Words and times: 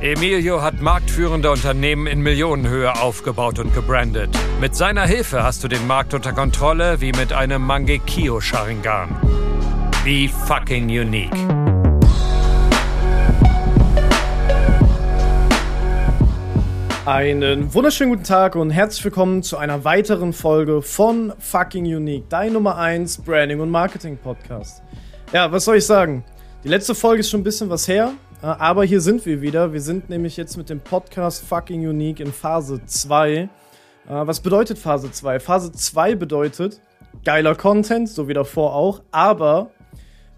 Emilio 0.00 0.60
hat 0.60 0.82
marktführende 0.82 1.50
Unternehmen 1.50 2.06
in 2.06 2.20
Millionenhöhe 2.20 3.00
aufgebaut 3.00 3.58
und 3.58 3.72
gebrandet. 3.72 4.28
Mit 4.60 4.76
seiner 4.76 5.06
Hilfe 5.06 5.42
hast 5.42 5.64
du 5.64 5.68
den 5.68 5.86
Markt 5.86 6.12
unter 6.12 6.34
Kontrolle 6.34 7.00
wie 7.00 7.12
mit 7.12 7.32
einem 7.32 7.62
Mangekyo 7.62 8.38
Sharingan. 8.38 9.08
Be 10.04 10.28
fucking 10.28 10.84
unique. 10.84 11.32
Einen 17.06 17.72
wunderschönen 17.72 18.10
guten 18.10 18.24
Tag 18.24 18.54
und 18.54 18.68
herzlich 18.68 19.02
willkommen 19.02 19.42
zu 19.42 19.56
einer 19.56 19.84
weiteren 19.84 20.34
Folge 20.34 20.82
von 20.82 21.32
Fucking 21.38 21.86
Unique, 21.86 22.28
dein 22.28 22.52
Nummer 22.52 22.76
1 22.76 23.22
Branding 23.22 23.60
und 23.60 23.70
Marketing 23.70 24.18
Podcast. 24.18 24.82
Ja, 25.32 25.50
was 25.50 25.64
soll 25.64 25.78
ich 25.78 25.86
sagen? 25.86 26.22
Die 26.64 26.68
letzte 26.68 26.94
Folge 26.94 27.20
ist 27.20 27.30
schon 27.30 27.40
ein 27.40 27.44
bisschen 27.44 27.70
was 27.70 27.88
her, 27.88 28.12
aber 28.48 28.84
hier 28.84 29.00
sind 29.00 29.26
wir 29.26 29.40
wieder. 29.40 29.72
Wir 29.72 29.80
sind 29.80 30.08
nämlich 30.08 30.36
jetzt 30.36 30.56
mit 30.56 30.70
dem 30.70 30.78
Podcast 30.78 31.44
Fucking 31.44 31.88
Unique 31.88 32.20
in 32.20 32.32
Phase 32.32 32.80
2. 32.86 33.32
Äh, 33.32 33.48
was 34.06 34.38
bedeutet 34.38 34.78
Phase 34.78 35.10
2? 35.10 35.40
Phase 35.40 35.72
2 35.72 36.14
bedeutet 36.14 36.80
geiler 37.24 37.56
Content, 37.56 38.08
so 38.08 38.28
wie 38.28 38.34
davor 38.34 38.76
auch, 38.76 39.02
aber 39.10 39.72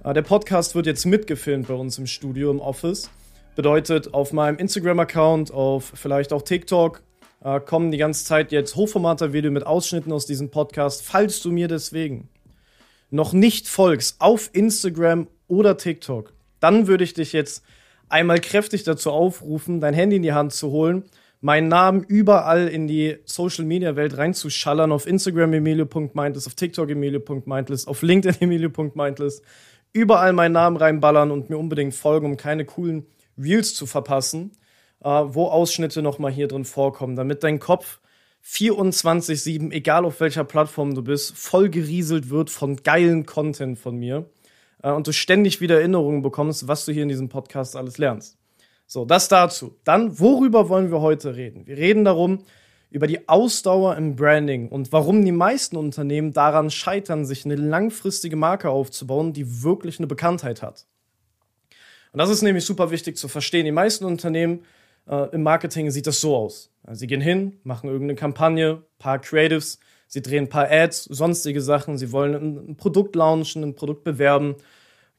äh, 0.05 0.15
der 0.15 0.23
Podcast 0.23 0.75
wird 0.75 0.87
jetzt 0.87 1.05
mitgefilmt 1.05 1.69
bei 1.69 1.75
uns 1.75 1.98
im 1.98 2.07
Studio, 2.07 2.51
im 2.51 2.61
Office. 2.61 3.11
Bedeutet, 3.56 4.15
auf 4.15 4.33
meinem 4.33 4.56
Instagram-Account, 4.56 5.53
auf 5.53 5.93
vielleicht 5.95 6.33
auch 6.33 6.43
TikTok, 6.43 7.03
kommen 7.67 7.93
die 7.93 7.98
ganze 7.98 8.25
Zeit 8.25 8.53
jetzt 8.53 8.75
Hochformater-Video 8.75 9.50
mit 9.50 9.67
Ausschnitten 9.67 10.12
aus 10.12 10.27
diesem 10.27 10.50
Podcast. 10.50 11.03
Falls 11.05 11.41
du 11.41 11.53
mir 11.53 11.69
deswegen 11.69 12.28
noch 13.11 13.33
nicht 13.33 13.69
folgst 13.69 14.20
auf 14.20 14.50
Instagram 14.55 15.28
oder 15.47 15.77
TikTok, 15.77 16.33
dann 16.59 16.87
würde 16.87 17.05
ich 17.05 17.15
dich 17.15 17.33
jetzt 17.33 17.62
einmal 18.09 18.41
kräftig 18.41 18.84
dazu 18.84 19.11
aufrufen, 19.11 19.81
dein 19.81 19.95
Handy 19.95 20.17
in 20.17 20.23
die 20.23 20.33
Hand 20.33 20.53
zu 20.53 20.70
holen, 20.70 21.05
meinen 21.41 21.69
Namen 21.69 22.03
überall 22.03 22.69
in 22.69 22.87
die 22.87 23.19
Social 23.25 23.65
Media 23.65 23.97
Welt 23.97 24.17
reinzuschallern, 24.17 24.92
auf 24.92 25.06
Instagram 25.06 25.53
emilio.mindless, 25.53 26.47
auf 26.47 26.55
TikTok 26.55 26.91
emilio.mindless, 26.91 27.87
auf 27.87 28.03
LinkedIn 28.03 28.37
emilio.mindless, 28.41 29.42
überall 29.92 30.33
meinen 30.33 30.53
Namen 30.53 30.77
reinballern 30.77 31.31
und 31.31 31.50
mir 31.50 31.59
unbedingt 31.59 31.95
folgen, 31.95 32.27
um 32.27 32.37
keine 32.37 32.65
coolen 32.65 33.06
Reels 33.37 33.75
zu 33.75 33.87
verpassen, 33.87 34.53
äh, 35.03 35.09
wo 35.09 35.47
Ausschnitte 35.47 36.03
nochmal 36.03 36.33
hier 36.33 36.48
drin 36.48 36.65
vorkommen, 36.65 37.17
damit 37.17 37.45
dein 37.45 37.61
Kopf 37.61 38.00
24-7, 38.45 39.72
egal 39.72 40.05
auf 40.05 40.20
welcher 40.20 40.45
Plattform 40.45 40.95
du 40.95 41.03
bist, 41.03 41.37
voll 41.37 41.69
gerieselt 41.69 42.31
wird 42.31 42.50
von 42.50 42.77
geilen 42.77 43.27
Content 43.27 43.78
von 43.78 43.97
mir 43.97 44.28
äh, 44.83 44.91
und 44.91 45.07
du 45.07 45.12
ständig 45.12 45.61
wieder 45.61 45.79
Erinnerungen 45.79 46.23
bekommst, 46.23 46.69
was 46.69 46.84
du 46.84 46.93
hier 46.93 47.03
in 47.03 47.09
diesem 47.09 47.29
Podcast 47.29 47.77
alles 47.77 47.98
lernst. 47.98 48.37
So, 48.87 49.05
das 49.05 49.29
dazu. 49.29 49.77
Dann, 49.84 50.19
worüber 50.19 50.69
wollen 50.69 50.91
wir 50.91 51.01
heute 51.01 51.37
reden? 51.37 51.67
Wir 51.67 51.77
reden 51.77 52.05
darum, 52.05 52.45
über 52.91 53.06
die 53.06 53.29
Ausdauer 53.29 53.97
im 53.97 54.17
Branding 54.17 54.69
und 54.69 54.93
warum 54.93 55.23
die 55.25 55.33
meisten 55.33 55.77
Unternehmen 55.77 56.33
daran 56.33 56.71
scheitern, 56.71 57.27
sich 57.27 57.45
eine 57.45 57.56
langfristige 57.56 58.37
Marke 58.37 58.71
aufzubauen, 58.71 59.34
die 59.34 59.62
wirklich 59.62 59.99
eine 59.99 60.06
Bekanntheit 60.06 60.62
hat. 60.62 60.87
Und 62.12 62.19
das 62.19 62.31
ist 62.31 62.41
nämlich 62.41 62.65
super 62.65 62.91
wichtig 62.91 63.19
zu 63.19 63.29
verstehen. 63.29 63.67
Die 63.67 63.73
meisten 63.73 64.06
Unternehmen 64.06 64.65
äh, 65.06 65.29
im 65.34 65.43
Marketing 65.43 65.91
sieht 65.91 66.06
das 66.06 66.23
so 66.23 66.34
aus. 66.34 66.71
Sie 66.93 67.06
gehen 67.06 67.21
hin, 67.21 67.59
machen 67.65 67.91
irgendeine 67.91 68.15
Kampagne, 68.15 68.83
paar 68.99 69.19
Creatives, 69.19 69.78
sie 70.08 70.22
drehen 70.22 70.44
ein 70.44 70.48
paar 70.48 70.69
Ads, 70.69 71.04
sonstige 71.04 71.60
Sachen, 71.60 71.96
sie 71.96 72.10
wollen 72.10 72.70
ein, 72.70 72.76
Produkt 72.76 73.14
launchen, 73.14 73.62
ein 73.62 73.74
Produkt 73.74 74.02
bewerben, 74.02 74.56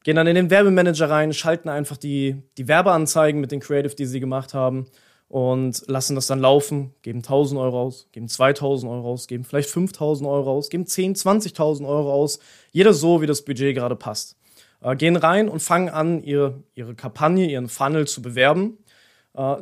gehen 0.04 0.16
dann 0.16 0.26
in 0.26 0.34
den 0.34 0.50
Werbemanager 0.50 1.08
rein, 1.08 1.32
schalten 1.32 1.68
einfach 1.68 1.96
die, 1.96 2.42
die 2.58 2.68
Werbeanzeigen 2.68 3.40
mit 3.40 3.52
den 3.52 3.60
Creative, 3.60 3.94
die 3.94 4.06
sie 4.06 4.20
gemacht 4.20 4.52
haben 4.52 4.86
und 5.28 5.84
lassen 5.86 6.16
das 6.16 6.26
dann 6.26 6.40
laufen, 6.40 6.92
geben 7.02 7.20
1000 7.20 7.60
Euro 7.60 7.82
aus, 7.82 8.08
geben 8.12 8.28
2000 8.28 8.90
Euro 8.90 9.12
aus, 9.12 9.28
geben 9.28 9.44
vielleicht 9.44 9.70
5000 9.70 10.28
Euro 10.28 10.52
aus, 10.52 10.68
geben 10.68 10.86
10, 10.86 11.14
20.000 11.14 11.86
Euro 11.86 12.12
aus, 12.12 12.40
jeder 12.72 12.92
so, 12.92 13.22
wie 13.22 13.26
das 13.26 13.42
Budget 13.42 13.74
gerade 13.74 13.96
passt. 13.96 14.36
Äh, 14.82 14.96
gehen 14.96 15.16
rein 15.16 15.48
und 15.48 15.60
fangen 15.60 15.88
an, 15.88 16.22
ihre, 16.24 16.64
ihre 16.74 16.94
Kampagne, 16.94 17.48
ihren 17.48 17.68
Funnel 17.68 18.08
zu 18.08 18.22
bewerben 18.22 18.78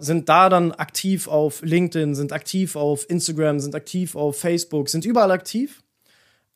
sind 0.00 0.28
da 0.28 0.48
dann 0.48 0.72
aktiv 0.72 1.28
auf 1.28 1.62
LinkedIn, 1.62 2.14
sind 2.14 2.32
aktiv 2.32 2.74
auf 2.74 3.08
Instagram, 3.08 3.60
sind 3.60 3.74
aktiv 3.74 4.16
auf 4.16 4.38
Facebook, 4.38 4.88
sind 4.88 5.04
überall 5.04 5.30
aktiv. 5.30 5.82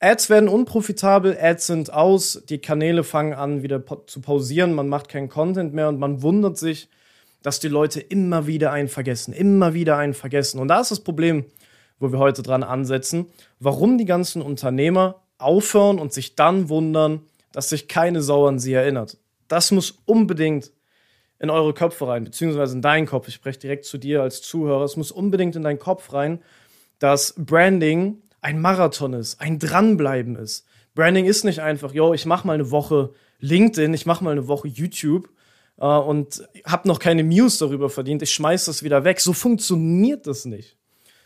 Ads 0.01 0.31
werden 0.31 0.49
unprofitabel, 0.49 1.39
Ads 1.41 1.67
sind 1.69 1.93
aus, 1.93 2.43
die 2.49 2.59
Kanäle 2.59 3.05
fangen 3.05 3.35
an 3.35 3.63
wieder 3.63 3.81
zu 4.07 4.21
pausieren, 4.21 4.75
man 4.75 4.89
macht 4.89 5.09
keinen 5.09 5.29
Content 5.29 5.73
mehr 5.73 5.89
und 5.89 6.01
man 6.01 6.23
wundert 6.23 6.59
sich, 6.59 6.89
dass 7.43 7.61
die 7.61 7.69
Leute 7.69 8.01
immer 8.01 8.49
wieder 8.49 8.73
einen 8.73 8.89
vergessen, 8.89 9.33
immer 9.33 9.75
wieder 9.75 9.97
einen 9.97 10.15
vergessen. 10.15 10.59
Und 10.59 10.69
da 10.69 10.81
ist 10.81 10.91
das 10.91 11.01
Problem, 11.01 11.45
wo 12.01 12.11
wir 12.11 12.19
heute 12.19 12.43
dran 12.43 12.65
ansetzen, 12.65 13.27
warum 13.61 13.99
die 13.99 14.05
ganzen 14.05 14.43
Unternehmer 14.43 15.23
aufhören 15.39 16.01
und 16.01 16.13
sich 16.13 16.35
dann 16.35 16.69
wundern, 16.69 17.21
dass 17.53 17.69
sich 17.69 17.87
keine 17.87 18.23
Sau 18.23 18.47
an 18.47 18.59
sie 18.59 18.73
erinnert. 18.73 19.19
Das 19.47 19.71
muss 19.71 19.99
unbedingt 20.07 20.73
in 21.43 21.51
eure 21.51 21.75
Köpfe 21.75 22.07
rein, 22.07 22.23
beziehungsweise 22.23 22.77
in 22.77 22.83
deinen 22.83 23.05
Kopf. 23.05 23.27
Ich 23.27 23.35
spreche 23.35 23.59
direkt 23.59 23.85
zu 23.85 23.99
dir 23.99 24.23
als 24.23 24.41
Zuhörer. 24.43 24.85
Es 24.85 24.97
muss 24.97 25.11
unbedingt 25.11 25.57
in 25.57 25.65
deinen 25.65 25.81
Kopf 25.81 26.13
rein, 26.13 26.41
dass 27.01 27.35
Branding 27.37 28.23
ein 28.41 28.61
Marathon 28.61 29.13
ist, 29.13 29.41
ein 29.41 29.59
Dranbleiben 29.59 30.37
ist. 30.37 30.65
Branding 30.95 31.25
ist 31.25 31.45
nicht 31.45 31.59
einfach, 31.59 31.93
yo, 31.93 32.15
ich 32.15 32.27
mache 32.27 32.47
mal 32.47 32.55
eine 32.55 32.71
Woche 32.71 33.11
LinkedIn, 33.41 33.93
ich 33.93 34.07
mache 34.07 34.23
mal 34.23 34.31
eine 34.31 34.47
Woche 34.47 34.69
YouTube 34.69 35.31
äh, 35.79 35.85
und 35.85 36.49
habe 36.65 36.87
noch 36.87 37.01
keine 37.01 37.25
News 37.25 37.59
darüber 37.59 37.91
verdient, 37.91 38.23
ich 38.23 38.33
schmeiß 38.33 38.67
das 38.67 38.85
wieder 38.85 39.03
weg. 39.03 39.19
So 39.19 39.33
funktioniert 39.33 40.29
das 40.29 40.45
nicht. 40.45 40.77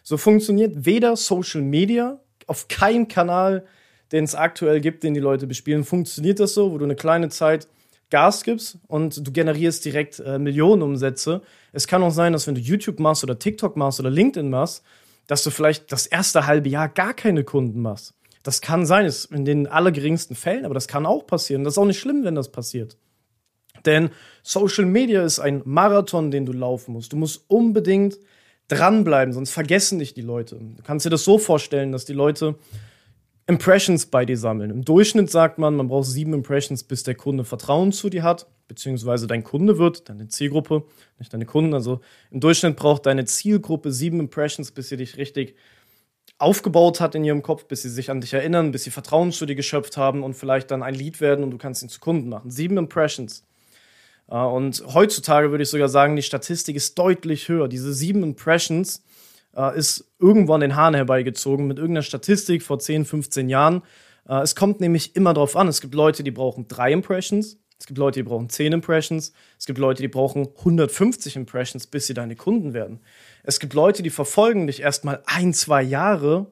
So 0.03 0.17
funktioniert 0.17 0.87
weder 0.87 1.17
Social 1.17 1.61
Media, 1.61 2.21
auf 2.47 2.69
keinem 2.69 3.09
Kanal, 3.09 3.67
den 4.13 4.25
es 4.25 4.35
aktuell 4.35 4.81
gibt, 4.81 5.03
den 5.03 5.13
die 5.13 5.21
Leute 5.21 5.47
bespielen, 5.47 5.85
funktioniert 5.85 6.41
das 6.41 6.55
so, 6.55 6.73
wo 6.73 6.79
du 6.79 6.85
eine 6.85 6.97
kleine 6.97 7.29
Zeit 7.29 7.69
Gas 8.11 8.45
gibst 8.45 8.79
und 8.87 9.27
du 9.27 9.33
generierst 9.33 9.85
direkt 9.85 10.21
äh, 10.21 10.39
Millionenumsätze. 10.39 11.43
Es 11.73 11.87
kann 11.87 12.03
auch 12.03 12.11
sein, 12.11 12.33
dass 12.33 12.47
wenn 12.47 12.55
du 12.55 12.61
YouTube 12.61 13.01
machst 13.01 13.25
oder 13.25 13.39
TikTok 13.39 13.77
machst 13.77 13.99
oder 14.01 14.11
LinkedIn 14.11 14.49
machst, 14.49 14.85
dass 15.27 15.43
du 15.43 15.51
vielleicht 15.51 15.91
das 15.91 16.07
erste 16.07 16.47
halbe 16.47 16.69
Jahr 16.69 16.89
gar 16.89 17.15
keine 17.15 17.43
Kunden 17.43 17.81
machst. 17.83 18.15
Das 18.45 18.61
kann 18.61 18.87
sein, 18.87 19.07
ist 19.07 19.25
in 19.27 19.45
den 19.45 19.67
allergeringsten 19.67 20.37
Fällen, 20.37 20.65
aber 20.65 20.75
das 20.75 20.87
kann 20.87 21.05
auch 21.05 21.27
passieren. 21.27 21.65
Das 21.65 21.75
ist 21.75 21.79
auch 21.79 21.85
nicht 21.85 21.99
schlimm, 21.99 22.23
wenn 22.23 22.37
das 22.37 22.53
passiert. 22.53 22.97
Denn 23.85 24.11
Social 24.43 24.87
Media 24.87 25.25
ist 25.25 25.41
ein 25.41 25.63
Marathon, 25.65 26.31
den 26.31 26.47
du 26.47 26.53
laufen 26.53 26.93
musst. 26.93 27.13
Du 27.13 27.17
musst 27.17 27.45
unbedingt 27.49 28.19
dranbleiben, 28.69 29.35
sonst 29.35 29.51
vergessen 29.51 29.99
dich 29.99 30.15
die 30.15 30.23
Leute. 30.23 30.57
Du 30.57 30.83
kannst 30.85 31.05
dir 31.07 31.11
das 31.11 31.25
so 31.25 31.39
vorstellen, 31.39 31.93
dass 31.93 32.05
die 32.05 32.13
Leute 32.13 32.57
Impressions 33.49 34.07
bei 34.07 34.25
dir 34.25 34.37
sammeln. 34.37 34.71
Im 34.71 34.85
Durchschnitt 34.85 35.31
sagt 35.31 35.59
man, 35.59 35.77
man 35.77 35.87
braucht 35.87 36.07
sieben 36.07 36.33
Impressions, 36.35 36.83
bis 36.83 37.05
der 37.05 37.15
Kunde 37.15 37.45
Vertrauen 37.45 37.93
zu 37.93 38.11
dir 38.11 38.25
hat, 38.25 38.49
beziehungsweise 38.67 39.29
dein 39.29 39.45
Kunde 39.45 39.79
wird, 39.79 40.09
deine 40.09 40.27
Zielgruppe, 40.27 40.85
nicht 41.19 41.33
deine 41.33 41.47
Kunden. 41.47 41.73
Also 41.73 42.01
im 42.33 42.41
Durchschnitt 42.41 42.77
braucht 42.77 43.07
deine 43.07 43.25
Zielgruppe 43.25 43.93
sieben 43.93 44.19
Impressions, 44.19 44.73
bis 44.73 44.89
sie 44.89 44.97
dich 44.97 45.17
richtig 45.17 45.55
aufgebaut 46.39 47.01
hat 47.01 47.15
in 47.15 47.23
ihrem 47.23 47.43
Kopf, 47.43 47.67
bis 47.67 47.83
sie 47.83 47.89
sich 47.89 48.11
an 48.11 48.21
dich 48.21 48.35
erinnern, 48.35 48.73
bis 48.73 48.83
sie 48.83 48.91
Vertrauen 48.91 49.31
zu 49.31 49.47
dir 49.47 49.55
geschöpft 49.55 49.97
haben 49.97 50.25
und 50.25 50.35
vielleicht 50.35 50.73
dann 50.73 50.83
ein 50.83 50.95
Lied 50.95 51.21
werden 51.21 51.45
und 51.45 51.53
du 51.53 51.59
kannst 51.59 51.85
ihn 51.85 51.89
zu 51.89 52.01
Kunden 52.01 52.29
machen. 52.29 52.51
Sieben 52.51 52.77
Impressions. 52.77 53.45
Und 54.27 54.83
heutzutage 54.93 55.53
würde 55.53 55.63
ich 55.63 55.71
sogar 55.71 55.89
sagen, 55.89 56.17
die 56.17 56.23
Statistik 56.23 56.75
ist 56.75 56.99
deutlich 56.99 57.49
höher. 57.49 57.69
Diese 57.69 57.95
sieben 57.95 58.25
Impressions 58.25 59.05
äh, 59.57 59.77
ist 59.77 60.13
irgendwann 60.19 60.61
den 60.61 60.77
Hahn 60.77 60.95
herbeigezogen 60.95 61.67
mit 61.67 61.79
irgendeiner 61.79 62.03
Statistik 62.03 62.63
vor 62.63 62.79
10, 62.79 63.05
15 63.05 63.49
Jahren. 63.49 63.83
Äh, 64.29 64.43
es 64.43 64.55
kommt 64.55 64.81
nämlich 64.81 65.17
immer 65.17 65.35
darauf 65.35 65.57
an. 65.57 65.69
Es 65.69 65.81
gibt 65.81 65.95
Leute, 65.95 66.23
die 66.23 66.31
brauchen 66.31 66.69
drei 66.69 66.93
Impressions. 66.93 67.59
Es 67.79 67.87
gibt 67.87 67.99
Leute, 67.99 68.21
die 68.21 68.29
brauchen 68.29 68.49
10 68.49 68.73
Impressions. 68.73 69.33
Es 69.59 69.67
gibt 69.67 69.79
Leute, 69.79 70.03
die 70.03 70.09
brauchen 70.09 70.49
150 70.59 71.37
Impressions, 71.37 71.87
bis 71.87 72.07
sie 72.07 72.15
deine 72.15 72.37
Kunden 72.37 72.73
werden. 72.73 73.01
Es 73.43 73.61
gibt 73.61 73.75
Leute, 73.75 74.03
die 74.03 74.11
verfolgen 74.11 74.67
dich 74.67 74.81
erstmal 74.81 75.23
ein, 75.27 75.53
zwei 75.53 75.83
Jahre, 75.83 76.47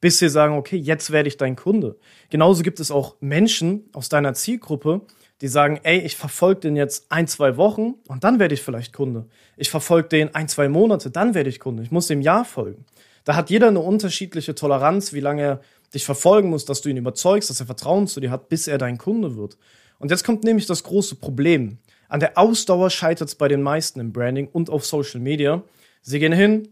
bis 0.00 0.18
sie 0.18 0.30
sagen, 0.30 0.56
okay, 0.56 0.76
jetzt 0.76 1.10
werde 1.10 1.28
ich 1.28 1.36
dein 1.36 1.56
Kunde. 1.56 1.96
Genauso 2.30 2.62
gibt 2.62 2.80
es 2.80 2.90
auch 2.90 3.16
Menschen 3.20 3.90
aus 3.92 4.08
deiner 4.08 4.32
Zielgruppe, 4.32 5.02
die 5.40 5.48
sagen, 5.48 5.80
ey, 5.82 5.98
ich 6.00 6.16
verfolge 6.16 6.60
den 6.60 6.76
jetzt 6.76 7.06
ein, 7.10 7.26
zwei 7.26 7.56
Wochen 7.56 7.94
und 8.08 8.24
dann 8.24 8.38
werde 8.38 8.54
ich 8.54 8.62
vielleicht 8.62 8.92
Kunde. 8.92 9.26
Ich 9.56 9.70
verfolge 9.70 10.08
den 10.08 10.34
ein, 10.34 10.48
zwei 10.48 10.68
Monate, 10.68 11.10
dann 11.10 11.34
werde 11.34 11.48
ich 11.48 11.60
Kunde. 11.60 11.82
Ich 11.82 11.90
muss 11.90 12.08
dem 12.08 12.20
Jahr 12.20 12.44
folgen. 12.44 12.84
Da 13.24 13.36
hat 13.36 13.50
jeder 13.50 13.68
eine 13.68 13.80
unterschiedliche 13.80 14.54
Toleranz, 14.54 15.12
wie 15.12 15.20
lange 15.20 15.42
er 15.42 15.60
dich 15.94 16.04
verfolgen 16.04 16.50
muss, 16.50 16.64
dass 16.64 16.82
du 16.82 16.88
ihn 16.88 16.96
überzeugst, 16.96 17.50
dass 17.50 17.60
er 17.60 17.66
Vertrauen 17.66 18.06
zu 18.06 18.20
dir 18.20 18.30
hat, 18.30 18.48
bis 18.48 18.68
er 18.68 18.78
dein 18.78 18.98
Kunde 18.98 19.36
wird. 19.36 19.56
Und 19.98 20.10
jetzt 20.10 20.24
kommt 20.24 20.44
nämlich 20.44 20.66
das 20.66 20.82
große 20.84 21.16
Problem. 21.16 21.78
An 22.08 22.20
der 22.20 22.38
Ausdauer 22.38 22.90
scheitert 22.90 23.28
es 23.28 23.34
bei 23.34 23.48
den 23.48 23.62
meisten 23.62 24.00
im 24.00 24.12
Branding 24.12 24.48
und 24.48 24.70
auf 24.70 24.84
Social 24.84 25.20
Media. 25.20 25.62
Sie 26.02 26.18
gehen 26.18 26.32
hin, 26.32 26.68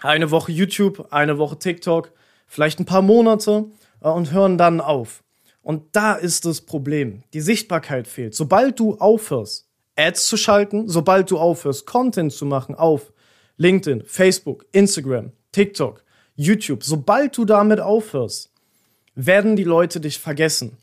eine 0.00 0.30
Woche 0.30 0.52
YouTube, 0.52 1.12
eine 1.12 1.38
Woche 1.38 1.58
TikTok, 1.58 2.12
vielleicht 2.46 2.80
ein 2.80 2.84
paar 2.84 3.02
Monate 3.02 3.66
äh, 4.00 4.08
und 4.08 4.32
hören 4.32 4.58
dann 4.58 4.80
auf. 4.80 5.23
Und 5.64 5.96
da 5.96 6.12
ist 6.14 6.44
das 6.44 6.60
Problem. 6.60 7.22
Die 7.32 7.40
Sichtbarkeit 7.40 8.06
fehlt. 8.06 8.34
Sobald 8.34 8.78
du 8.78 8.96
aufhörst, 8.98 9.66
Ads 9.96 10.26
zu 10.26 10.36
schalten, 10.36 10.88
sobald 10.88 11.30
du 11.30 11.38
aufhörst, 11.38 11.86
Content 11.86 12.32
zu 12.32 12.44
machen 12.44 12.74
auf 12.74 13.12
LinkedIn, 13.56 14.02
Facebook, 14.04 14.66
Instagram, 14.72 15.32
TikTok, 15.52 16.04
YouTube, 16.36 16.84
sobald 16.84 17.38
du 17.38 17.46
damit 17.46 17.80
aufhörst, 17.80 18.52
werden 19.14 19.56
die 19.56 19.64
Leute 19.64 20.00
dich 20.00 20.18
vergessen. 20.18 20.76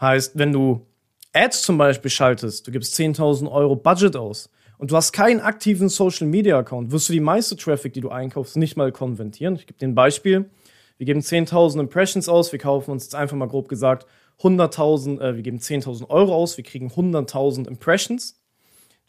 Heißt, 0.00 0.36
wenn 0.36 0.52
du 0.52 0.84
Ads 1.32 1.62
zum 1.62 1.78
Beispiel 1.78 2.10
schaltest, 2.10 2.66
du 2.66 2.72
gibst 2.72 2.98
10.000 2.98 3.48
Euro 3.48 3.76
Budget 3.76 4.16
aus 4.16 4.50
und 4.78 4.90
du 4.90 4.96
hast 4.96 5.12
keinen 5.12 5.40
aktiven 5.40 5.88
Social 5.88 6.26
Media 6.26 6.58
Account, 6.58 6.90
wirst 6.90 7.08
du 7.08 7.12
die 7.12 7.20
meiste 7.20 7.56
Traffic, 7.56 7.92
die 7.92 8.00
du 8.00 8.08
einkaufst, 8.08 8.56
nicht 8.56 8.76
mal 8.76 8.90
konvertieren. 8.90 9.54
Ich 9.54 9.68
gebe 9.68 9.78
dir 9.78 9.86
ein 9.86 9.94
Beispiel. 9.94 10.50
Wir 10.98 11.06
geben 11.06 11.20
10.000 11.20 11.80
Impressions 11.80 12.28
aus, 12.28 12.52
wir 12.52 12.58
kaufen 12.58 12.90
uns 12.90 13.04
jetzt 13.04 13.14
einfach 13.14 13.36
mal 13.36 13.48
grob 13.48 13.68
gesagt 13.68 14.06
100.000, 14.40 15.20
äh, 15.20 15.36
wir 15.36 15.42
geben 15.42 15.58
10.000 15.58 16.08
Euro 16.08 16.34
aus, 16.34 16.56
wir 16.56 16.64
kriegen 16.64 16.88
100.000 16.88 17.66
Impressions 17.68 18.36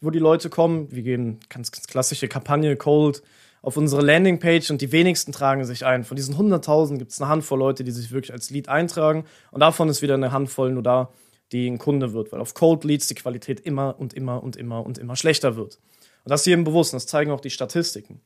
wo 0.02 0.10
die 0.10 0.20
Leute 0.20 0.50
kommen. 0.50 0.92
Wir 0.92 1.04
geben 1.04 1.40
ganz, 1.50 1.72
ganz 1.72 1.88
klassische 1.88 2.28
Kampagne, 2.28 2.76
Cold, 2.76 3.24
auf 3.62 3.78
unsere 3.78 4.02
Landingpage 4.02 4.70
und 4.70 4.82
die 4.82 4.92
wenigsten 4.92 5.32
tragen 5.32 5.66
sich 5.66 5.86
ein. 5.86 6.04
Von 6.04 6.16
diesen 6.16 6.36
100.000 6.36 6.98
gibt 6.98 7.12
es 7.12 7.22
eine 7.22 7.30
Handvoll 7.30 7.60
Leute, 7.60 7.84
die 7.84 7.92
sich 7.92 8.12
wirklich 8.12 8.32
als 8.32 8.50
Lead 8.50 8.70
eintragen 8.70 9.26
und 9.52 9.60
davon 9.60 9.90
ist 9.90 10.02
wieder 10.02 10.14
eine 10.14 10.32
Handvoll 10.32 10.72
nur 10.72 10.84
da, 10.84 11.12
die 11.52 11.68
ein 11.68 11.78
Kunde 11.78 12.14
wird, 12.14 12.32
weil 12.32 12.40
auf 12.40 12.54
Cold 12.54 12.84
Leads 12.84 13.08
die 13.08 13.16
Qualität 13.16 13.60
immer 13.62 13.96
und 14.00 14.14
immer 14.14 14.44
und 14.44 14.56
immer 14.56 14.86
und 14.86 14.98
immer 14.98 15.16
schlechter 15.16 15.56
wird. 15.56 15.80
Und 16.24 16.32
das 16.32 16.42
ist 16.42 16.48
jedem 16.48 16.66
bewusst, 16.66 16.94
und 16.94 16.98
das 16.98 17.08
zeigen 17.08 17.32
auch 17.32 17.40
die 17.40 17.50
Statistiken. 17.50 18.22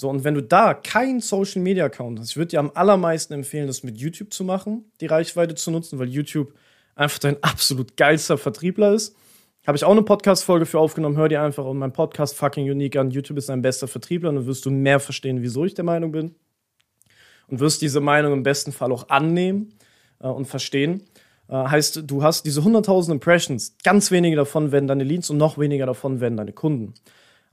So, 0.00 0.08
und 0.08 0.22
wenn 0.22 0.34
du 0.34 0.42
da 0.44 0.74
keinen 0.74 1.20
Social 1.20 1.60
Media 1.60 1.86
Account 1.86 2.20
hast, 2.20 2.30
ich 2.30 2.36
würde 2.36 2.50
dir 2.50 2.60
am 2.60 2.70
allermeisten 2.72 3.32
empfehlen, 3.32 3.66
das 3.66 3.82
mit 3.82 3.98
YouTube 3.98 4.32
zu 4.32 4.44
machen, 4.44 4.84
die 5.00 5.06
Reichweite 5.06 5.56
zu 5.56 5.72
nutzen, 5.72 5.98
weil 5.98 6.08
YouTube 6.08 6.54
einfach 6.94 7.18
dein 7.18 7.42
absolut 7.42 7.96
geilster 7.96 8.38
Vertriebler 8.38 8.92
ist. 8.94 9.16
Habe 9.66 9.76
ich 9.76 9.82
auch 9.82 9.90
eine 9.90 10.04
Podcast-Folge 10.04 10.66
für 10.66 10.78
aufgenommen. 10.78 11.16
Hör 11.16 11.28
dir 11.28 11.42
einfach 11.42 11.64
und 11.64 11.78
mein 11.78 11.92
Podcast 11.92 12.36
Fucking 12.36 12.70
Unique 12.70 12.94
an. 12.94 13.10
YouTube 13.10 13.38
ist 13.38 13.50
ein 13.50 13.60
bester 13.60 13.88
Vertriebler 13.88 14.28
und 14.28 14.36
dann 14.36 14.46
wirst 14.46 14.64
du 14.66 14.70
mehr 14.70 15.00
verstehen, 15.00 15.42
wieso 15.42 15.64
ich 15.64 15.74
der 15.74 15.84
Meinung 15.84 16.12
bin. 16.12 16.36
Und 17.48 17.58
wirst 17.58 17.82
diese 17.82 17.98
Meinung 17.98 18.32
im 18.34 18.44
besten 18.44 18.70
Fall 18.70 18.92
auch 18.92 19.08
annehmen 19.08 19.74
äh, 20.20 20.28
und 20.28 20.44
verstehen. 20.44 21.02
Äh, 21.48 21.54
heißt, 21.54 22.04
du 22.06 22.22
hast 22.22 22.46
diese 22.46 22.60
100.000 22.60 23.10
Impressions. 23.10 23.76
Ganz 23.82 24.12
wenige 24.12 24.36
davon 24.36 24.70
werden 24.70 24.86
deine 24.86 25.02
Leads 25.02 25.28
und 25.28 25.38
noch 25.38 25.58
weniger 25.58 25.86
davon 25.86 26.20
werden 26.20 26.36
deine 26.36 26.52
Kunden. 26.52 26.94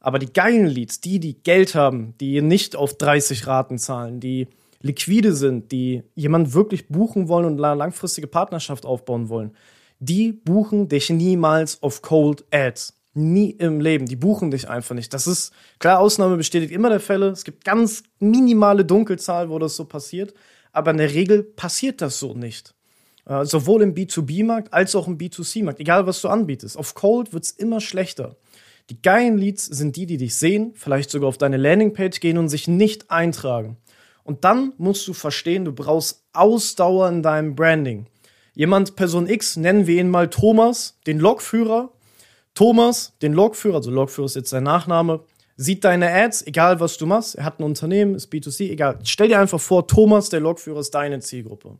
Aber 0.05 0.19
die 0.19 0.31
geilen 0.31 0.67
Leads, 0.67 1.01
die, 1.01 1.19
die 1.19 1.41
Geld 1.41 1.73
haben, 1.73 2.13
die 2.19 2.39
nicht 2.39 2.75
auf 2.75 2.95
30 2.95 3.47
Raten 3.47 3.79
zahlen, 3.79 4.19
die 4.19 4.47
liquide 4.83 5.33
sind, 5.33 5.71
die 5.71 6.03
jemand 6.13 6.53
wirklich 6.53 6.89
buchen 6.89 7.27
wollen 7.27 7.45
und 7.45 7.59
eine 7.59 7.75
langfristige 7.75 8.27
Partnerschaft 8.27 8.85
aufbauen 8.85 9.29
wollen, 9.29 9.55
die 9.97 10.31
buchen 10.31 10.89
dich 10.89 11.09
niemals 11.09 11.81
auf 11.81 12.03
Cold 12.03 12.45
Ads. 12.51 12.93
Nie 13.15 13.49
im 13.49 13.79
Leben. 13.79 14.05
Die 14.05 14.15
buchen 14.15 14.51
dich 14.51 14.69
einfach 14.69 14.93
nicht. 14.93 15.11
Das 15.11 15.25
ist, 15.25 15.51
klar, 15.79 15.97
Ausnahme 15.97 16.37
bestätigt 16.37 16.71
immer 16.71 16.89
der 16.89 16.99
Fälle. 16.99 17.29
Es 17.29 17.43
gibt 17.43 17.65
ganz 17.65 18.03
minimale 18.19 18.85
Dunkelzahl, 18.85 19.49
wo 19.49 19.57
das 19.57 19.75
so 19.75 19.85
passiert. 19.85 20.35
Aber 20.71 20.91
in 20.91 20.97
der 20.97 21.15
Regel 21.15 21.41
passiert 21.41 22.01
das 22.01 22.19
so 22.19 22.35
nicht. 22.35 22.75
Äh, 23.25 23.45
sowohl 23.45 23.81
im 23.81 23.95
B2B-Markt 23.95 24.71
als 24.71 24.95
auch 24.95 25.07
im 25.07 25.17
B2C-Markt. 25.17 25.79
Egal, 25.79 26.05
was 26.05 26.21
du 26.21 26.29
anbietest. 26.29 26.77
Auf 26.77 26.93
Cold 26.93 27.33
wird's 27.33 27.49
immer 27.49 27.81
schlechter. 27.81 28.35
Die 28.89 29.01
geilen 29.01 29.37
Leads 29.37 29.65
sind 29.65 29.95
die, 29.95 30.05
die 30.05 30.17
dich 30.17 30.35
sehen, 30.35 30.73
vielleicht 30.75 31.09
sogar 31.09 31.29
auf 31.29 31.37
deine 31.37 31.57
Landingpage 31.57 32.19
gehen 32.19 32.37
und 32.37 32.49
sich 32.49 32.67
nicht 32.67 33.09
eintragen. 33.09 33.77
Und 34.23 34.43
dann 34.43 34.73
musst 34.77 35.07
du 35.07 35.13
verstehen, 35.13 35.65
du 35.65 35.71
brauchst 35.71 36.23
Ausdauer 36.33 37.09
in 37.09 37.23
deinem 37.23 37.55
Branding. 37.55 38.07
Jemand, 38.53 38.95
Person 38.95 39.27
X, 39.27 39.57
nennen 39.57 39.85
wir 39.87 39.99
ihn 39.99 40.09
mal 40.09 40.29
Thomas, 40.29 40.99
den 41.07 41.19
Logführer. 41.19 41.91
Thomas, 42.53 43.13
den 43.21 43.33
Logführer, 43.33 43.75
also 43.75 43.91
Logführer 43.91 44.27
ist 44.27 44.35
jetzt 44.35 44.49
sein 44.49 44.63
Nachname, 44.63 45.23
sieht 45.57 45.83
deine 45.83 46.11
Ads, 46.11 46.47
egal 46.47 46.79
was 46.79 46.97
du 46.97 47.05
machst. 47.05 47.35
Er 47.35 47.43
hat 47.43 47.59
ein 47.59 47.63
Unternehmen, 47.63 48.15
ist 48.15 48.31
B2C, 48.31 48.71
egal. 48.71 48.99
Stell 49.03 49.27
dir 49.27 49.39
einfach 49.39 49.59
vor, 49.59 49.87
Thomas, 49.87 50.29
der 50.29 50.39
Logführer, 50.39 50.79
ist 50.79 50.95
deine 50.95 51.19
Zielgruppe. 51.19 51.77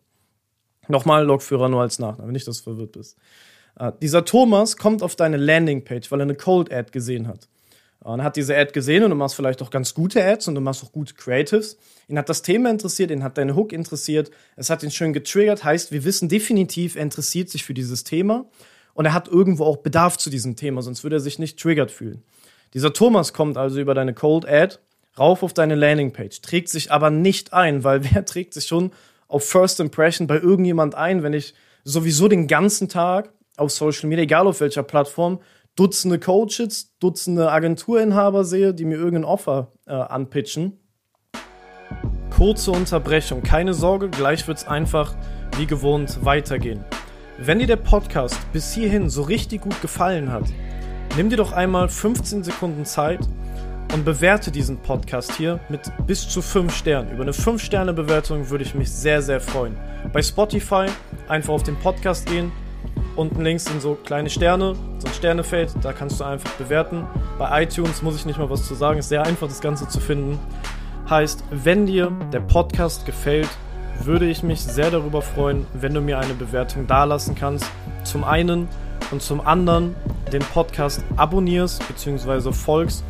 Nochmal 0.87 1.25
Logführer 1.25 1.69
nur 1.69 1.81
als 1.81 1.97
Nachname, 1.99 2.31
nicht, 2.31 2.47
dass 2.47 2.57
du 2.57 2.63
verwirrt 2.63 2.91
bist. 2.91 3.17
Uh, 3.79 3.91
dieser 4.01 4.23
Thomas 4.23 4.77
kommt 4.77 5.03
auf 5.03 5.15
deine 5.15 5.37
Landingpage, 5.37 6.09
weil 6.11 6.21
er 6.21 6.23
eine 6.23 6.35
Cold 6.35 6.71
Ad 6.71 6.91
gesehen 6.91 7.27
hat. 7.27 7.49
Und 7.99 8.19
er 8.19 8.25
hat 8.25 8.35
diese 8.35 8.55
Ad 8.55 8.71
gesehen 8.71 9.03
und 9.03 9.09
du 9.09 9.15
machst 9.15 9.35
vielleicht 9.35 9.63
auch 9.63 9.71
ganz 9.71 9.95
gute 9.95 10.23
Ads 10.23 10.47
und 10.47 10.55
du 10.55 10.61
machst 10.61 10.83
auch 10.83 10.91
gute 10.91 11.15
Creatives. 11.15 11.77
Ihn 12.07 12.19
hat 12.19 12.29
das 12.29 12.43
Thema 12.43 12.69
interessiert, 12.69 13.09
ihn 13.09 13.23
hat 13.23 13.37
deine 13.37 13.55
Hook 13.55 13.73
interessiert, 13.73 14.29
es 14.55 14.69
hat 14.69 14.83
ihn 14.83 14.91
schön 14.91 15.11
getriggert, 15.11 15.63
heißt, 15.63 15.91
wir 15.91 16.05
wissen 16.05 16.29
definitiv, 16.29 16.95
er 16.95 17.01
interessiert 17.01 17.49
sich 17.49 17.65
für 17.65 17.73
dieses 17.73 18.03
Thema 18.03 18.45
und 18.93 19.05
er 19.05 19.13
hat 19.13 19.27
irgendwo 19.27 19.65
auch 19.65 19.77
Bedarf 19.77 20.17
zu 20.17 20.29
diesem 20.29 20.55
Thema, 20.55 20.83
sonst 20.83 21.03
würde 21.03 21.15
er 21.15 21.19
sich 21.19 21.39
nicht 21.39 21.59
triggert 21.59 21.89
fühlen. 21.89 22.21
Dieser 22.75 22.93
Thomas 22.93 23.33
kommt 23.33 23.57
also 23.57 23.79
über 23.79 23.95
deine 23.95 24.13
Cold 24.13 24.47
Ad 24.47 24.77
rauf 25.17 25.41
auf 25.41 25.53
deine 25.53 25.73
Landingpage, 25.73 26.41
trägt 26.41 26.69
sich 26.69 26.91
aber 26.91 27.09
nicht 27.09 27.53
ein, 27.53 27.83
weil 27.83 28.03
wer 28.13 28.23
trägt 28.23 28.53
sich 28.53 28.67
schon 28.67 28.91
auf 29.27 29.49
First 29.49 29.79
Impression 29.79 30.27
bei 30.27 30.37
irgendjemand 30.37 30.93
ein, 30.93 31.23
wenn 31.23 31.33
ich 31.33 31.55
sowieso 31.83 32.27
den 32.27 32.47
ganzen 32.47 32.87
Tag 32.87 33.31
auf 33.57 33.71
Social 33.71 34.09
Media, 34.09 34.23
egal 34.23 34.47
auf 34.47 34.61
welcher 34.61 34.83
Plattform, 34.83 35.39
Dutzende 35.75 36.19
Coaches, 36.19 36.95
Dutzende 36.99 37.51
Agenturinhaber 37.51 38.45
sehe, 38.45 38.73
die 38.73 38.85
mir 38.85 38.95
irgendein 38.95 39.25
Offer 39.25 39.73
äh, 39.85 39.93
anpitchen. 39.93 40.79
Kurze 42.35 42.71
Unterbrechung, 42.71 43.43
keine 43.43 43.73
Sorge, 43.73 44.09
gleich 44.09 44.47
wird 44.47 44.57
es 44.57 44.67
einfach 44.67 45.15
wie 45.57 45.65
gewohnt 45.65 46.23
weitergehen. 46.23 46.83
Wenn 47.37 47.59
dir 47.59 47.67
der 47.67 47.75
Podcast 47.75 48.37
bis 48.53 48.73
hierhin 48.73 49.09
so 49.09 49.23
richtig 49.23 49.61
gut 49.61 49.81
gefallen 49.81 50.31
hat, 50.31 50.45
nimm 51.17 51.29
dir 51.29 51.37
doch 51.37 51.51
einmal 51.51 51.89
15 51.89 52.43
Sekunden 52.43 52.85
Zeit 52.85 53.19
und 53.93 54.05
bewerte 54.05 54.51
diesen 54.51 54.77
Podcast 54.77 55.33
hier 55.33 55.59
mit 55.69 55.81
bis 56.07 56.27
zu 56.27 56.41
5 56.41 56.73
Sternen. 56.73 57.11
Über 57.11 57.23
eine 57.23 57.31
5-Sterne-Bewertung 57.31 58.49
würde 58.49 58.63
ich 58.63 58.75
mich 58.75 58.91
sehr, 58.91 59.21
sehr 59.21 59.39
freuen. 59.39 59.77
Bei 60.11 60.21
Spotify 60.21 60.87
einfach 61.27 61.53
auf 61.53 61.63
den 61.63 61.77
Podcast 61.77 62.25
gehen, 62.25 62.51
Unten 63.15 63.41
links 63.41 63.65
sind 63.65 63.81
so 63.81 63.95
kleine 63.95 64.29
Sterne, 64.29 64.73
so 64.99 65.07
ein 65.07 65.13
Sternefeld, 65.13 65.73
da 65.81 65.93
kannst 65.93 66.19
du 66.19 66.25
einfach 66.25 66.51
bewerten. 66.53 67.05
Bei 67.37 67.63
iTunes 67.63 68.01
muss 68.01 68.15
ich 68.15 68.25
nicht 68.25 68.37
mal 68.37 68.49
was 68.49 68.67
zu 68.67 68.75
sagen, 68.75 68.99
ist 68.99 69.09
sehr 69.09 69.23
einfach 69.23 69.47
das 69.47 69.61
Ganze 69.61 69.87
zu 69.87 69.99
finden. 69.99 70.37
Heißt, 71.09 71.43
wenn 71.51 71.85
dir 71.85 72.11
der 72.33 72.41
Podcast 72.41 73.05
gefällt, 73.05 73.49
würde 74.03 74.25
ich 74.25 74.43
mich 74.43 74.61
sehr 74.61 74.91
darüber 74.91 75.21
freuen, 75.21 75.65
wenn 75.73 75.93
du 75.93 76.01
mir 76.01 76.19
eine 76.19 76.33
Bewertung 76.33 76.87
dalassen 76.87 77.35
kannst. 77.35 77.65
Zum 78.03 78.23
einen 78.23 78.67
und 79.11 79.21
zum 79.21 79.45
anderen 79.45 79.95
den 80.33 80.41
Podcast 80.41 81.03
abonnierst 81.15 81.87
bzw. 81.87 82.51
folgst 82.51 83.03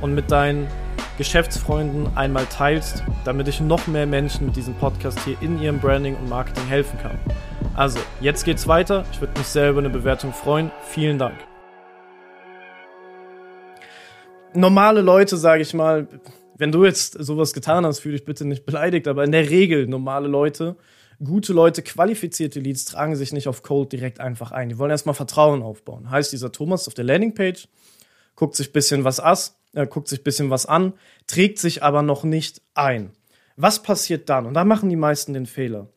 und 0.00 0.14
mit 0.14 0.30
deinen 0.30 0.66
Geschäftsfreunden 1.18 2.16
einmal 2.16 2.46
teilst, 2.46 3.04
damit 3.24 3.46
ich 3.46 3.60
noch 3.60 3.86
mehr 3.86 4.06
Menschen 4.06 4.46
mit 4.46 4.56
diesem 4.56 4.74
Podcast 4.74 5.20
hier 5.24 5.36
in 5.40 5.60
ihrem 5.60 5.78
Branding 5.78 6.16
und 6.16 6.28
Marketing 6.28 6.66
helfen 6.66 6.98
kann. 7.00 7.18
Also, 7.76 7.98
jetzt 8.20 8.44
geht's 8.44 8.68
weiter. 8.68 9.04
Ich 9.10 9.20
würde 9.20 9.36
mich 9.36 9.48
sehr 9.48 9.70
über 9.70 9.80
eine 9.80 9.90
Bewertung 9.90 10.32
freuen. 10.32 10.70
Vielen 10.82 11.18
Dank. 11.18 11.34
Normale 14.52 15.00
Leute, 15.00 15.36
sage 15.36 15.62
ich 15.62 15.74
mal, 15.74 16.06
wenn 16.56 16.70
du 16.70 16.84
jetzt 16.84 17.14
sowas 17.14 17.52
getan 17.52 17.84
hast, 17.84 17.98
fühle 17.98 18.16
dich 18.16 18.24
bitte 18.24 18.44
nicht 18.44 18.64
beleidigt, 18.64 19.08
aber 19.08 19.24
in 19.24 19.32
der 19.32 19.50
Regel 19.50 19.88
normale 19.88 20.28
Leute, 20.28 20.76
gute 21.24 21.52
Leute, 21.52 21.82
qualifizierte 21.82 22.60
Leads 22.60 22.84
tragen 22.84 23.16
sich 23.16 23.32
nicht 23.32 23.48
auf 23.48 23.64
Cold 23.64 23.90
direkt 23.90 24.20
einfach 24.20 24.52
ein. 24.52 24.68
Die 24.68 24.78
wollen 24.78 24.92
erstmal 24.92 25.16
Vertrauen 25.16 25.60
aufbauen. 25.64 26.08
Heißt, 26.08 26.32
dieser 26.32 26.52
Thomas 26.52 26.86
auf 26.86 26.94
der 26.94 27.04
Landingpage 27.04 27.66
guckt 28.36 28.54
sich 28.54 28.72
bisschen 28.72 29.02
was 29.02 29.18
as, 29.18 29.58
äh, 29.72 29.88
guckt 29.88 30.06
sich 30.06 30.22
bisschen 30.22 30.48
was 30.48 30.66
an, 30.66 30.92
trägt 31.26 31.58
sich 31.58 31.82
aber 31.82 32.02
noch 32.02 32.22
nicht 32.22 32.62
ein. 32.74 33.10
Was 33.56 33.82
passiert 33.82 34.28
dann? 34.28 34.46
Und 34.46 34.54
da 34.54 34.64
machen 34.64 34.90
die 34.90 34.96
meisten 34.96 35.32
den 35.32 35.46
Fehler. 35.46 35.88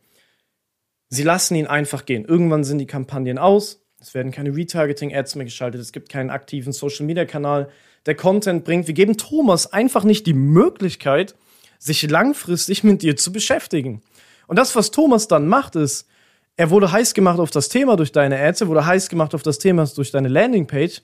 Sie 1.09 1.23
lassen 1.23 1.55
ihn 1.55 1.67
einfach 1.67 2.05
gehen. 2.05 2.25
Irgendwann 2.25 2.63
sind 2.63 2.79
die 2.79 2.85
Kampagnen 2.85 3.37
aus. 3.37 3.81
Es 3.99 4.13
werden 4.13 4.31
keine 4.31 4.55
Retargeting-Ads 4.55 5.35
mehr 5.35 5.45
geschaltet. 5.45 5.81
Es 5.81 5.91
gibt 5.91 6.09
keinen 6.09 6.29
aktiven 6.29 6.73
Social-Media-Kanal. 6.73 7.69
Der 8.05 8.15
Content 8.15 8.63
bringt. 8.63 8.87
Wir 8.87 8.93
geben 8.93 9.17
Thomas 9.17 9.71
einfach 9.71 10.03
nicht 10.03 10.27
die 10.27 10.33
Möglichkeit, 10.33 11.35
sich 11.79 12.09
langfristig 12.09 12.83
mit 12.83 13.01
dir 13.01 13.15
zu 13.15 13.31
beschäftigen. 13.31 14.01
Und 14.47 14.59
das, 14.59 14.75
was 14.75 14.91
Thomas 14.91 15.27
dann 15.27 15.47
macht, 15.47 15.75
ist, 15.75 16.07
er 16.57 16.69
wurde 16.69 16.91
heiß 16.91 17.13
gemacht 17.13 17.39
auf 17.39 17.51
das 17.51 17.69
Thema 17.69 17.95
durch 17.95 18.11
deine 18.11 18.39
Ads, 18.39 18.61
er 18.61 18.67
wurde 18.67 18.85
heiß 18.85 19.09
gemacht 19.09 19.35
auf 19.35 19.43
das 19.43 19.59
Thema 19.59 19.85
durch 19.85 20.11
deine 20.11 20.27
Landingpage. 20.27 21.01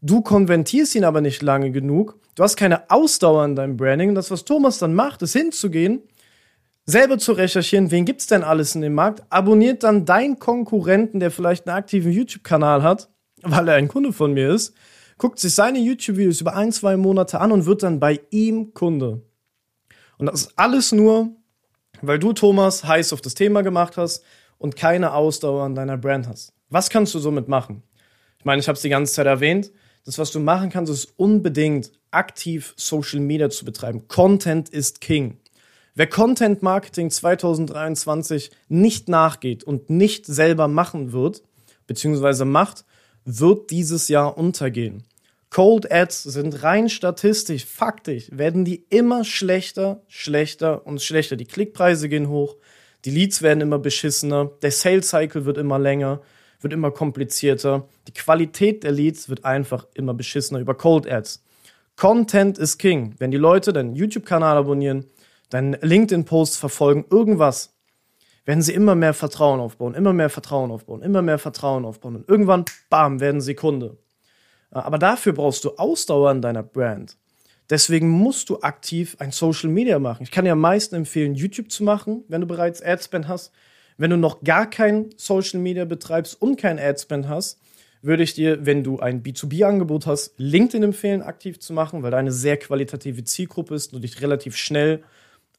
Du 0.00 0.22
konvertierst 0.22 0.94
ihn 0.94 1.04
aber 1.04 1.20
nicht 1.20 1.42
lange 1.42 1.70
genug. 1.70 2.18
Du 2.34 2.42
hast 2.42 2.56
keine 2.56 2.90
Ausdauer 2.90 3.44
in 3.44 3.56
deinem 3.56 3.76
Branding. 3.76 4.10
Und 4.10 4.14
das, 4.16 4.30
was 4.30 4.44
Thomas 4.44 4.78
dann 4.78 4.94
macht, 4.94 5.22
ist 5.22 5.32
hinzugehen 5.34 6.02
selber 6.86 7.18
zu 7.18 7.32
recherchieren, 7.32 7.90
wen 7.90 8.04
gibt's 8.04 8.26
denn 8.26 8.42
alles 8.42 8.74
in 8.74 8.82
dem 8.82 8.94
Markt, 8.94 9.22
abonniert 9.30 9.82
dann 9.82 10.04
deinen 10.04 10.38
Konkurrenten, 10.38 11.20
der 11.20 11.30
vielleicht 11.30 11.66
einen 11.66 11.76
aktiven 11.76 12.12
YouTube-Kanal 12.12 12.82
hat, 12.82 13.08
weil 13.42 13.68
er 13.68 13.76
ein 13.76 13.88
Kunde 13.88 14.12
von 14.12 14.32
mir 14.32 14.50
ist, 14.50 14.74
guckt 15.18 15.38
sich 15.38 15.54
seine 15.54 15.78
YouTube-Videos 15.78 16.40
über 16.40 16.54
ein, 16.54 16.72
zwei 16.72 16.96
Monate 16.96 17.40
an 17.40 17.52
und 17.52 17.66
wird 17.66 17.82
dann 17.82 18.00
bei 18.00 18.20
ihm 18.30 18.74
Kunde. 18.74 19.22
Und 20.18 20.26
das 20.26 20.42
ist 20.42 20.52
alles 20.56 20.92
nur, 20.92 21.36
weil 22.02 22.18
du, 22.18 22.32
Thomas, 22.32 22.84
heiß 22.84 23.12
auf 23.12 23.20
das 23.20 23.34
Thema 23.34 23.62
gemacht 23.62 23.96
hast 23.96 24.22
und 24.58 24.76
keine 24.76 25.12
Ausdauer 25.12 25.64
an 25.64 25.74
deiner 25.74 25.96
Brand 25.96 26.28
hast. 26.28 26.52
Was 26.68 26.90
kannst 26.90 27.14
du 27.14 27.18
somit 27.18 27.48
machen? 27.48 27.82
Ich 28.38 28.44
meine, 28.44 28.60
ich 28.60 28.68
habe 28.68 28.76
es 28.76 28.82
die 28.82 28.88
ganze 28.88 29.12
Zeit 29.12 29.26
erwähnt. 29.26 29.72
Das, 30.04 30.18
was 30.18 30.30
du 30.32 30.40
machen 30.40 30.70
kannst, 30.70 30.92
ist 30.92 31.14
unbedingt 31.16 31.92
aktiv 32.10 32.74
Social 32.76 33.20
Media 33.20 33.48
zu 33.48 33.64
betreiben. 33.64 34.06
Content 34.06 34.68
ist 34.68 35.00
King. 35.00 35.38
Wer 35.96 36.08
Content 36.08 36.60
Marketing 36.60 37.08
2023 37.08 38.50
nicht 38.68 39.08
nachgeht 39.08 39.62
und 39.62 39.90
nicht 39.90 40.26
selber 40.26 40.66
machen 40.66 41.12
wird, 41.12 41.44
beziehungsweise 41.86 42.44
macht, 42.44 42.84
wird 43.24 43.70
dieses 43.70 44.08
Jahr 44.08 44.36
untergehen. 44.36 45.04
Cold 45.50 45.92
Ads 45.92 46.24
sind 46.24 46.64
rein 46.64 46.88
statistisch, 46.88 47.64
faktisch, 47.64 48.26
werden 48.32 48.64
die 48.64 48.84
immer 48.90 49.22
schlechter, 49.22 50.02
schlechter 50.08 50.84
und 50.84 51.00
schlechter. 51.00 51.36
Die 51.36 51.44
Klickpreise 51.44 52.08
gehen 52.08 52.28
hoch, 52.28 52.56
die 53.04 53.12
Leads 53.12 53.40
werden 53.40 53.60
immer 53.60 53.78
beschissener, 53.78 54.50
der 54.62 54.72
Sales 54.72 55.10
Cycle 55.10 55.44
wird 55.44 55.58
immer 55.58 55.78
länger, 55.78 56.22
wird 56.60 56.72
immer 56.72 56.90
komplizierter, 56.90 57.86
die 58.08 58.14
Qualität 58.14 58.82
der 58.82 58.90
Leads 58.90 59.28
wird 59.28 59.44
einfach 59.44 59.86
immer 59.94 60.12
beschissener 60.12 60.58
über 60.58 60.74
Cold 60.74 61.08
Ads. 61.08 61.44
Content 61.94 62.58
ist 62.58 62.78
King. 62.78 63.14
Wenn 63.18 63.30
die 63.30 63.36
Leute 63.36 63.72
deinen 63.72 63.94
YouTube-Kanal 63.94 64.56
abonnieren, 64.56 65.04
deinen 65.50 65.76
LinkedIn-Post 65.80 66.58
verfolgen, 66.58 67.04
irgendwas, 67.10 67.74
werden 68.44 68.62
sie 68.62 68.74
immer 68.74 68.94
mehr 68.94 69.14
Vertrauen 69.14 69.60
aufbauen, 69.60 69.94
immer 69.94 70.12
mehr 70.12 70.28
Vertrauen 70.28 70.70
aufbauen, 70.70 71.02
immer 71.02 71.22
mehr 71.22 71.38
Vertrauen 71.38 71.84
aufbauen. 71.84 72.16
Und 72.16 72.28
irgendwann, 72.28 72.64
bam, 72.90 73.20
werden 73.20 73.40
sie 73.40 73.54
Kunde. 73.54 73.96
Aber 74.70 74.98
dafür 74.98 75.32
brauchst 75.32 75.64
du 75.64 75.76
Ausdauer 75.76 76.30
in 76.32 76.42
deiner 76.42 76.62
Brand. 76.62 77.16
Deswegen 77.70 78.10
musst 78.10 78.50
du 78.50 78.60
aktiv 78.60 79.16
ein 79.20 79.30
Social 79.30 79.70
Media 79.70 79.98
machen. 79.98 80.24
Ich 80.24 80.30
kann 80.30 80.44
dir 80.44 80.52
am 80.52 80.60
meisten 80.60 80.94
empfehlen, 80.96 81.34
YouTube 81.34 81.70
zu 81.70 81.82
machen, 81.82 82.24
wenn 82.28 82.42
du 82.42 82.46
bereits 82.46 82.82
Adspend 82.82 83.28
hast. 83.28 83.52
Wenn 83.96 84.10
du 84.10 84.16
noch 84.16 84.42
gar 84.42 84.68
kein 84.68 85.10
Social 85.16 85.60
Media 85.60 85.84
betreibst 85.84 86.40
und 86.42 86.56
kein 86.56 86.78
Adspend 86.78 87.28
hast, 87.28 87.60
würde 88.02 88.22
ich 88.22 88.34
dir, 88.34 88.66
wenn 88.66 88.84
du 88.84 88.98
ein 88.98 89.22
B2B-Angebot 89.22 90.06
hast, 90.06 90.34
LinkedIn 90.36 90.82
empfehlen, 90.82 91.22
aktiv 91.22 91.58
zu 91.58 91.72
machen, 91.72 92.02
weil 92.02 92.10
da 92.10 92.18
eine 92.18 92.32
sehr 92.32 92.58
qualitative 92.58 93.24
Zielgruppe 93.24 93.74
ist 93.74 93.92
und 93.92 94.02
du 94.02 94.06
dich 94.06 94.20
relativ 94.20 94.56
schnell 94.56 95.02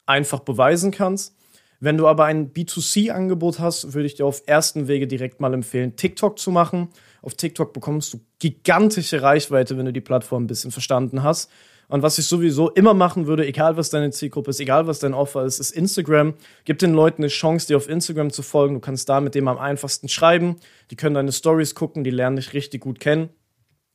einfach 0.05 0.39
beweisen 0.39 0.91
kannst. 0.91 1.35
Wenn 1.79 1.97
du 1.97 2.07
aber 2.07 2.25
ein 2.25 2.53
B2C-Angebot 2.53 3.59
hast, 3.59 3.93
würde 3.93 4.07
ich 4.07 4.15
dir 4.15 4.25
auf 4.25 4.43
ersten 4.45 4.88
Wege 4.88 5.07
direkt 5.07 5.41
mal 5.41 5.53
empfehlen, 5.53 5.95
TikTok 5.95 6.39
zu 6.39 6.51
machen. 6.51 6.89
Auf 7.21 7.35
TikTok 7.35 7.74
bekommst 7.74 8.13
du 8.13 8.21
gigantische 8.39 9.21
Reichweite, 9.21 9.77
wenn 9.77 9.85
du 9.85 9.93
die 9.93 10.01
Plattform 10.01 10.43
ein 10.43 10.47
bisschen 10.47 10.71
verstanden 10.71 11.24
hast. 11.24 11.50
Und 11.88 12.01
was 12.01 12.17
ich 12.17 12.25
sowieso 12.25 12.71
immer 12.71 12.93
machen 12.93 13.27
würde, 13.27 13.45
egal 13.45 13.77
was 13.77 13.89
deine 13.89 14.09
Zielgruppe 14.09 14.50
ist, 14.50 14.59
egal 14.59 14.88
was 14.88 15.00
dein 15.00 15.13
Offer 15.13 15.45
ist, 15.45 15.59
ist 15.59 15.71
Instagram. 15.71 16.33
Gib 16.63 16.79
den 16.79 16.93
Leuten 16.93 17.21
eine 17.21 17.27
Chance, 17.27 17.67
dir 17.67 17.77
auf 17.77 17.89
Instagram 17.89 18.31
zu 18.31 18.41
folgen. 18.41 18.75
Du 18.75 18.79
kannst 18.79 19.07
da 19.07 19.21
mit 19.21 19.35
dem 19.35 19.47
am 19.47 19.57
einfachsten 19.57 20.09
schreiben. 20.09 20.55
Die 20.89 20.95
können 20.95 21.15
deine 21.15 21.31
Stories 21.31 21.75
gucken, 21.75 22.03
die 22.03 22.09
lernen 22.09 22.38
dich 22.38 22.53
richtig 22.53 22.81
gut 22.81 23.00
kennen. 23.00 23.29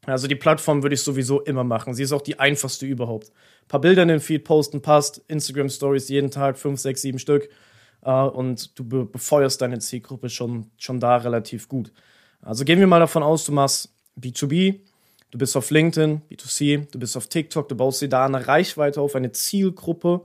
Also 0.07 0.29
die 0.29 0.37
Plattform 0.37 0.83
würde 0.83 0.95
ich 0.95 1.03
sowieso 1.03 1.41
immer 1.41 1.65
machen. 1.65 1.95
Sie 1.95 2.03
ist 2.03 2.13
auch 2.13 2.23
die 2.23 2.39
einfachste 2.39 2.87
überhaupt. 2.87 3.33
Paar 3.71 3.81
Bilder 3.81 4.03
in 4.03 4.09
den 4.09 4.21
Feed 4.21 4.45
posten 4.45 4.83
passt. 4.83 5.23
Instagram 5.29 5.71
Stories 5.71 6.11
jeden 6.11 6.31
Tag, 6.31 6.59
fünf, 6.59 6.79
sechs, 6.79 7.01
sieben 7.01 7.19
Stück. 7.19 7.49
Uh, 8.05 8.31
und 8.33 8.79
du 8.79 8.85
be 8.85 9.05
befeuerst 9.05 9.61
deine 9.61 9.79
Zielgruppe 9.79 10.31
schon, 10.31 10.71
schon 10.79 11.01
da 11.01 11.17
relativ 11.17 11.69
gut. 11.69 11.93
Also 12.41 12.65
gehen 12.65 12.81
wir 12.81 12.87
mal 12.87 12.99
davon 12.99 13.23
aus, 13.23 13.45
du 13.45 13.53
machst 13.53 13.93
B2B, 14.19 14.81
Du 15.31 15.39
bist 15.39 15.57
auf 15.57 15.71
LinkedIn, 15.71 16.23
B2C, 16.29 16.91
du 16.91 16.99
bist 16.99 17.17
auf 17.17 17.29
TikTok, 17.29 17.69
du 17.69 17.77
baust 17.77 18.03
dir 18.03 18.09
da 18.09 18.27
eine 18.27 18.49
Reichweite 18.49 19.01
auf, 19.01 19.15
eine 19.15 19.31
Zielgruppe, 19.31 20.23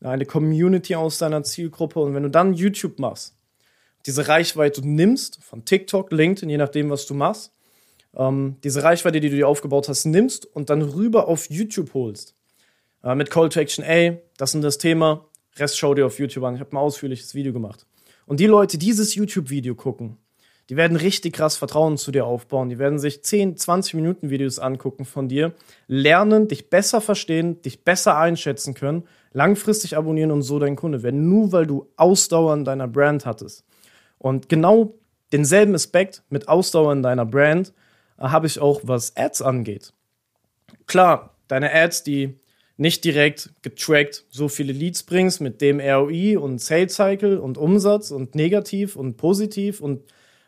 eine 0.00 0.26
Community 0.26 0.96
aus 0.96 1.18
deiner 1.18 1.44
Zielgruppe. 1.44 2.00
Und 2.00 2.14
wenn 2.14 2.24
du 2.24 2.30
dann 2.30 2.54
YouTube 2.54 2.98
machst, 2.98 3.36
diese 4.06 4.26
Reichweite 4.26 4.86
nimmst 4.86 5.42
von 5.44 5.64
TikTok, 5.64 6.10
LinkedIn, 6.10 6.50
je 6.50 6.56
nachdem, 6.56 6.90
was 6.90 7.06
du 7.06 7.14
machst, 7.14 7.52
ähm, 8.16 8.56
diese 8.64 8.82
Reichweite, 8.82 9.20
die 9.20 9.30
du 9.30 9.36
dir 9.36 9.46
aufgebaut 9.46 9.88
hast, 9.88 10.06
nimmst 10.06 10.44
und 10.44 10.70
dann 10.70 10.82
rüber 10.82 11.28
auf 11.28 11.48
YouTube 11.50 11.94
holst. 11.94 12.34
Äh, 13.02 13.14
mit 13.14 13.30
Call 13.30 13.48
to 13.48 13.60
Action, 13.60 13.84
ey, 13.84 14.18
das 14.36 14.54
ist 14.54 14.64
das 14.64 14.78
Thema, 14.78 15.24
Rest 15.56 15.78
schau 15.78 15.94
dir 15.94 16.06
auf 16.06 16.18
YouTube 16.18 16.44
an. 16.44 16.54
Ich 16.54 16.60
habe 16.60 16.72
ein 16.72 16.76
ausführliches 16.76 17.34
Video 17.34 17.52
gemacht. 17.52 17.86
Und 18.26 18.40
die 18.40 18.46
Leute, 18.46 18.78
die 18.78 18.86
dieses 18.86 19.14
YouTube-Video 19.14 19.74
gucken, 19.74 20.18
die 20.68 20.76
werden 20.76 20.96
richtig 20.96 21.34
krass 21.34 21.56
Vertrauen 21.56 21.96
zu 21.96 22.12
dir 22.12 22.26
aufbauen. 22.26 22.68
Die 22.68 22.78
werden 22.78 22.98
sich 22.98 23.24
10, 23.24 23.56
20 23.56 23.94
Minuten 23.94 24.28
Videos 24.28 24.58
angucken 24.58 25.06
von 25.06 25.28
dir, 25.28 25.54
lernen, 25.86 26.46
dich 26.46 26.68
besser 26.68 27.00
verstehen, 27.00 27.62
dich 27.62 27.84
besser 27.84 28.18
einschätzen 28.18 28.74
können, 28.74 29.04
langfristig 29.32 29.96
abonnieren 29.96 30.30
und 30.30 30.42
so 30.42 30.58
dein 30.58 30.76
Kunde 30.76 31.02
werden, 31.02 31.28
nur 31.28 31.52
weil 31.52 31.66
du 31.66 31.88
Ausdauer 31.96 32.52
in 32.52 32.64
deiner 32.64 32.86
Brand 32.86 33.24
hattest. 33.24 33.64
Und 34.18 34.48
genau 34.50 34.94
denselben 35.32 35.74
Aspekt 35.74 36.22
mit 36.28 36.48
Ausdauer 36.48 36.92
in 36.92 37.02
deiner 37.02 37.24
Brand 37.24 37.72
äh, 38.18 38.24
habe 38.24 38.46
ich 38.46 38.60
auch, 38.60 38.82
was 38.84 39.16
Ads 39.16 39.42
angeht. 39.42 39.94
Klar, 40.86 41.34
deine 41.48 41.72
Ads, 41.72 42.02
die 42.02 42.38
nicht 42.78 43.04
direkt 43.04 43.50
getrackt 43.60 44.24
so 44.30 44.48
viele 44.48 44.72
Leads 44.72 45.02
bringst 45.02 45.40
mit 45.42 45.60
dem 45.60 45.80
ROI 45.80 46.38
und 46.38 46.60
Sales 46.60 46.94
Cycle 46.94 47.38
und 47.38 47.58
Umsatz 47.58 48.10
und 48.10 48.34
negativ 48.34 48.96
und 48.96 49.16
positiv 49.16 49.80
und 49.80 50.02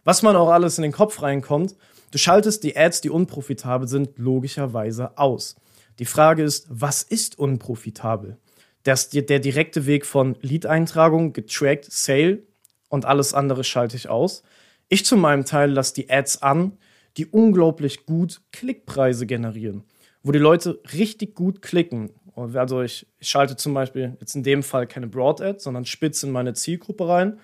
was 0.04 0.22
man 0.22 0.36
auch 0.36 0.48
alles 0.48 0.78
in 0.78 0.82
den 0.82 0.92
Kopf 0.92 1.20
reinkommt. 1.20 1.76
Du 2.10 2.18
schaltest 2.18 2.64
die 2.64 2.76
Ads, 2.76 3.02
die 3.02 3.10
unprofitabel 3.10 3.86
sind, 3.86 4.16
logischerweise 4.16 5.18
aus. 5.18 5.56
Die 5.98 6.06
Frage 6.06 6.42
ist, 6.42 6.66
was 6.70 7.02
ist 7.02 7.38
unprofitabel? 7.38 8.38
Das, 8.84 9.10
der 9.10 9.40
direkte 9.40 9.84
Weg 9.84 10.06
von 10.06 10.36
Lead-Eintragung, 10.40 11.34
getrackt, 11.34 11.92
Sale 11.92 12.42
und 12.88 13.04
alles 13.04 13.34
andere 13.34 13.62
schalte 13.64 13.96
ich 13.96 14.08
aus. 14.08 14.42
Ich 14.88 15.04
zu 15.04 15.16
meinem 15.16 15.44
Teil 15.44 15.70
lasse 15.70 15.94
die 15.94 16.10
Ads 16.10 16.42
an, 16.42 16.78
die 17.16 17.26
unglaublich 17.26 18.06
gut 18.06 18.40
Klickpreise 18.52 19.26
generieren, 19.26 19.84
wo 20.22 20.32
die 20.32 20.38
Leute 20.38 20.80
richtig 20.96 21.34
gut 21.34 21.60
klicken. 21.60 22.10
Also 22.40 22.82
ich, 22.82 23.06
ich 23.18 23.28
schalte 23.28 23.56
zum 23.56 23.74
Beispiel 23.74 24.16
jetzt 24.20 24.34
in 24.34 24.42
dem 24.42 24.62
Fall 24.62 24.86
keine 24.86 25.06
Broad-Ad, 25.06 25.60
sondern 25.60 25.84
spitze 25.84 26.26
in 26.26 26.32
meine 26.32 26.54
Zielgruppe 26.54 27.08
rein 27.08 27.38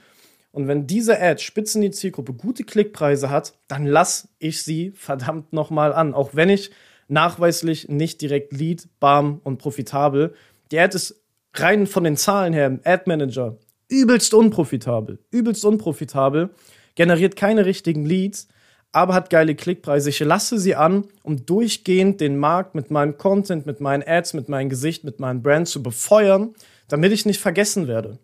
und 0.56 0.68
wenn 0.68 0.86
diese 0.86 1.20
Ad 1.20 1.42
spitzen 1.42 1.82
die 1.82 1.90
Zielgruppe 1.90 2.32
gute 2.32 2.64
Klickpreise 2.64 3.28
hat, 3.28 3.52
dann 3.68 3.84
lass 3.84 4.28
ich 4.38 4.62
sie 4.62 4.90
verdammt 4.92 5.52
nochmal 5.52 5.92
an. 5.92 6.14
Auch 6.14 6.30
wenn 6.32 6.48
ich 6.48 6.70
nachweislich 7.08 7.90
nicht 7.90 8.22
direkt 8.22 8.54
Lead, 8.54 8.88
Bam 8.98 9.42
und 9.44 9.58
profitabel. 9.58 10.34
Die 10.70 10.78
Ad 10.78 10.96
ist 10.96 11.22
rein 11.52 11.86
von 11.86 12.04
den 12.04 12.16
Zahlen 12.16 12.54
her 12.54 12.68
im 12.68 12.80
Ad 12.84 13.02
Manager 13.04 13.58
übelst 13.90 14.32
unprofitabel. 14.32 15.18
Übelst 15.30 15.62
unprofitabel. 15.62 16.48
Generiert 16.94 17.36
keine 17.36 17.66
richtigen 17.66 18.06
Leads, 18.06 18.48
aber 18.96 19.12
hat 19.12 19.28
geile 19.28 19.54
Klickpreise. 19.54 20.08
Ich 20.08 20.20
lasse 20.20 20.58
sie 20.58 20.74
an, 20.74 21.04
um 21.22 21.44
durchgehend 21.44 22.18
den 22.22 22.38
Markt 22.38 22.74
mit 22.74 22.90
meinem 22.90 23.18
Content, 23.18 23.66
mit 23.66 23.78
meinen 23.78 24.02
Ads, 24.02 24.32
mit 24.32 24.48
meinem 24.48 24.70
Gesicht, 24.70 25.04
mit 25.04 25.20
meinem 25.20 25.42
Brand 25.42 25.68
zu 25.68 25.82
befeuern, 25.82 26.54
damit 26.88 27.12
ich 27.12 27.26
nicht 27.26 27.38
vergessen 27.38 27.88
werde. 27.88 28.18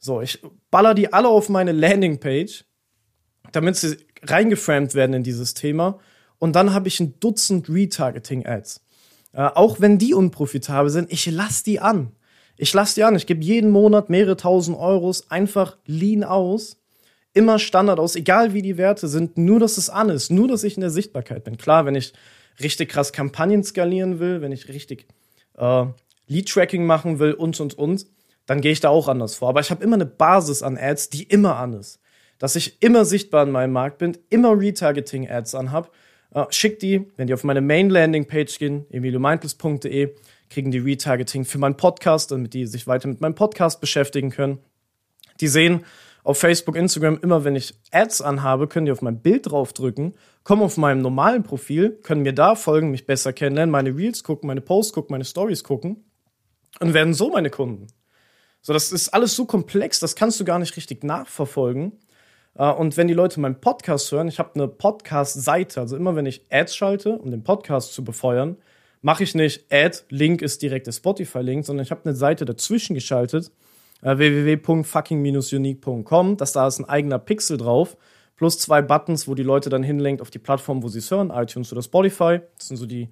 So, 0.00 0.20
ich 0.20 0.42
baller 0.72 0.94
die 0.94 1.12
alle 1.12 1.28
auf 1.28 1.48
meine 1.48 1.70
Landingpage, 1.70 2.64
damit 3.52 3.76
sie 3.76 3.98
reingeframed 4.24 4.96
werden 4.96 5.14
in 5.14 5.22
dieses 5.22 5.54
Thema. 5.54 6.00
Und 6.38 6.56
dann 6.56 6.74
habe 6.74 6.88
ich 6.88 6.98
ein 6.98 7.20
Dutzend 7.20 7.68
Retargeting-Ads. 7.68 8.80
Äh, 9.32 9.42
auch 9.54 9.80
wenn 9.80 9.96
die 9.96 10.12
unprofitabel 10.12 10.90
sind, 10.90 11.12
ich 11.12 11.26
lasse 11.26 11.62
die 11.62 11.78
an. 11.78 12.10
Ich 12.56 12.74
lasse 12.74 12.96
die 12.96 13.04
an. 13.04 13.14
Ich 13.14 13.26
gebe 13.26 13.44
jeden 13.44 13.70
Monat 13.70 14.10
mehrere 14.10 14.36
tausend 14.36 14.76
Euros 14.76 15.30
einfach 15.30 15.76
lean 15.86 16.24
aus. 16.24 16.78
Immer 17.36 17.58
Standard 17.58 18.00
aus, 18.00 18.16
egal 18.16 18.54
wie 18.54 18.62
die 18.62 18.78
Werte 18.78 19.08
sind, 19.08 19.36
nur 19.36 19.60
dass 19.60 19.76
es 19.76 19.90
an 19.90 20.08
ist, 20.08 20.30
nur 20.30 20.48
dass 20.48 20.64
ich 20.64 20.76
in 20.76 20.80
der 20.80 20.88
Sichtbarkeit 20.88 21.44
bin. 21.44 21.58
Klar, 21.58 21.84
wenn 21.84 21.94
ich 21.94 22.14
richtig 22.60 22.88
krass 22.88 23.12
Kampagnen 23.12 23.62
skalieren 23.62 24.20
will, 24.20 24.40
wenn 24.40 24.52
ich 24.52 24.68
richtig 24.68 25.06
äh, 25.58 25.84
Lead-Tracking 26.28 26.86
machen 26.86 27.18
will 27.18 27.34
und 27.34 27.60
und 27.60 27.74
und, 27.74 28.06
dann 28.46 28.62
gehe 28.62 28.72
ich 28.72 28.80
da 28.80 28.88
auch 28.88 29.06
anders 29.06 29.34
vor. 29.34 29.50
Aber 29.50 29.60
ich 29.60 29.70
habe 29.70 29.84
immer 29.84 29.96
eine 29.96 30.06
Basis 30.06 30.62
an 30.62 30.78
Ads, 30.78 31.10
die 31.10 31.24
immer 31.24 31.56
an 31.56 31.74
ist. 31.74 32.00
Dass 32.38 32.56
ich 32.56 32.82
immer 32.82 33.04
sichtbar 33.04 33.42
in 33.42 33.50
meinem 33.50 33.72
Markt 33.72 33.98
bin, 33.98 34.16
immer 34.30 34.58
Retargeting-Ads 34.58 35.54
anhab. 35.56 35.92
Äh, 36.32 36.46
schick 36.48 36.78
die, 36.78 37.06
wenn 37.16 37.26
die 37.26 37.34
auf 37.34 37.44
meine 37.44 37.60
Main-Landing-Page 37.60 38.58
gehen, 38.58 38.86
emiliomeintles.de, 38.88 40.14
kriegen 40.48 40.70
die 40.70 40.78
Retargeting 40.78 41.44
für 41.44 41.58
meinen 41.58 41.76
Podcast, 41.76 42.30
damit 42.30 42.54
die 42.54 42.66
sich 42.66 42.86
weiter 42.86 43.08
mit 43.08 43.20
meinem 43.20 43.34
Podcast 43.34 43.80
beschäftigen 43.80 44.30
können. 44.30 44.58
Die 45.40 45.48
sehen 45.48 45.84
auf 46.26 46.38
Facebook, 46.38 46.74
Instagram, 46.74 47.20
immer 47.22 47.44
wenn 47.44 47.54
ich 47.54 47.78
Ads 47.92 48.20
anhabe, 48.20 48.66
können 48.66 48.86
die 48.86 48.92
auf 48.92 49.00
mein 49.00 49.22
Bild 49.22 49.48
draufdrücken, 49.48 50.14
kommen 50.42 50.62
auf 50.62 50.76
meinem 50.76 51.00
normalen 51.00 51.44
Profil, 51.44 52.00
können 52.02 52.22
mir 52.22 52.32
da 52.32 52.56
folgen, 52.56 52.90
mich 52.90 53.06
besser 53.06 53.32
kennenlernen, 53.32 53.70
meine 53.70 53.96
Reels 53.96 54.24
gucken, 54.24 54.48
meine 54.48 54.60
Posts 54.60 54.92
gucken, 54.92 55.14
meine 55.14 55.24
Stories 55.24 55.62
gucken 55.62 56.04
und 56.80 56.94
werden 56.94 57.14
so 57.14 57.30
meine 57.30 57.48
Kunden. 57.48 57.86
So, 58.60 58.72
das 58.72 58.90
ist 58.90 59.10
alles 59.10 59.36
so 59.36 59.46
komplex, 59.46 60.00
das 60.00 60.16
kannst 60.16 60.40
du 60.40 60.44
gar 60.44 60.58
nicht 60.58 60.76
richtig 60.76 61.04
nachverfolgen. 61.04 61.92
Äh, 62.56 62.72
und 62.72 62.96
wenn 62.96 63.06
die 63.06 63.14
Leute 63.14 63.38
meinen 63.38 63.60
Podcast 63.60 64.10
hören, 64.10 64.26
ich 64.26 64.40
habe 64.40 64.50
eine 64.56 64.66
Podcast-Seite, 64.66 65.80
also 65.80 65.96
immer 65.96 66.16
wenn 66.16 66.26
ich 66.26 66.44
Ads 66.50 66.74
schalte, 66.74 67.18
um 67.18 67.30
den 67.30 67.44
Podcast 67.44 67.94
zu 67.94 68.02
befeuern, 68.02 68.56
mache 69.00 69.22
ich 69.22 69.36
nicht 69.36 69.72
Ad, 69.72 69.98
Link 70.08 70.42
ist 70.42 70.60
direkt 70.60 70.88
der 70.88 70.92
Spotify-Link, 70.92 71.64
sondern 71.64 71.84
ich 71.84 71.92
habe 71.92 72.00
eine 72.04 72.16
Seite 72.16 72.44
dazwischen 72.44 72.94
geschaltet, 72.94 73.52
äh, 74.02 74.18
www.fucking-unique.com, 74.18 76.36
dass 76.36 76.52
da 76.52 76.66
ist 76.66 76.78
ein 76.78 76.84
eigener 76.84 77.18
Pixel 77.18 77.56
drauf, 77.56 77.96
plus 78.36 78.58
zwei 78.58 78.82
Buttons, 78.82 79.26
wo 79.28 79.34
die 79.34 79.42
Leute 79.42 79.70
dann 79.70 79.82
hinlenkt 79.82 80.22
auf 80.22 80.30
die 80.30 80.38
Plattform, 80.38 80.82
wo 80.82 80.88
sie 80.88 80.98
es 80.98 81.10
hören, 81.10 81.30
iTunes 81.30 81.72
oder 81.72 81.82
Spotify. 81.82 82.40
Das 82.58 82.68
sind 82.68 82.76
so 82.76 82.86
die 82.86 83.08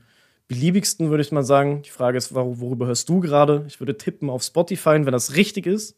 beliebigsten, 0.48 1.10
würde 1.10 1.22
ich 1.22 1.32
mal 1.32 1.42
sagen. 1.42 1.82
Die 1.82 1.90
Frage 1.90 2.18
ist, 2.18 2.34
worüber 2.34 2.86
hörst 2.86 3.08
du 3.08 3.20
gerade? 3.20 3.64
Ich 3.66 3.80
würde 3.80 3.96
tippen 3.96 4.28
auf 4.28 4.42
Spotify, 4.42 5.04
wenn 5.04 5.12
das 5.12 5.36
richtig 5.36 5.66
ist 5.66 5.96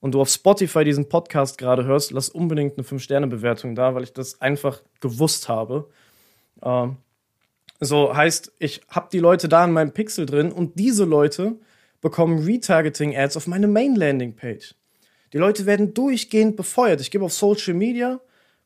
und 0.00 0.12
du 0.12 0.20
auf 0.20 0.28
Spotify 0.28 0.84
diesen 0.84 1.08
Podcast 1.08 1.58
gerade 1.58 1.84
hörst, 1.84 2.10
lass 2.10 2.28
unbedingt 2.28 2.76
eine 2.76 2.86
5-Sterne-Bewertung 2.86 3.74
da, 3.74 3.94
weil 3.94 4.02
ich 4.02 4.12
das 4.12 4.40
einfach 4.40 4.82
gewusst 5.00 5.48
habe. 5.48 5.88
Ähm, 6.62 6.96
so 7.80 8.14
heißt, 8.14 8.52
ich 8.58 8.82
habe 8.88 9.08
die 9.12 9.18
Leute 9.18 9.48
da 9.48 9.64
in 9.64 9.72
meinem 9.72 9.92
Pixel 9.92 10.26
drin 10.26 10.52
und 10.52 10.78
diese 10.78 11.04
Leute 11.04 11.56
bekommen 12.00 12.44
Retargeting-Ads 12.44 13.36
auf 13.36 13.46
meine 13.46 13.68
Main-Landing-Page. 13.68 14.74
Die 15.32 15.38
Leute 15.38 15.66
werden 15.66 15.94
durchgehend 15.94 16.56
befeuert. 16.56 17.00
Ich 17.00 17.10
gebe 17.10 17.24
auf 17.24 17.32
Social 17.32 17.74
Media, 17.74 18.20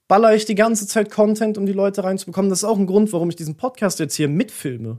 baller 0.09 0.35
ich 0.35 0.45
die 0.45 0.55
ganze 0.55 0.87
Zeit 0.87 1.11
Content, 1.11 1.59
um 1.59 1.67
die 1.67 1.73
Leute 1.73 2.05
reinzubekommen. 2.05 2.49
Das 2.49 2.61
ist 2.61 2.65
auch 2.65 2.79
ein 2.79 2.87
Grund, 2.87 3.13
warum 3.13 3.29
ich 3.29 3.37
diesen 3.37 3.57
Podcast 3.57 3.99
jetzt 3.99 4.15
hier 4.15 4.29
mitfilme 4.29 4.99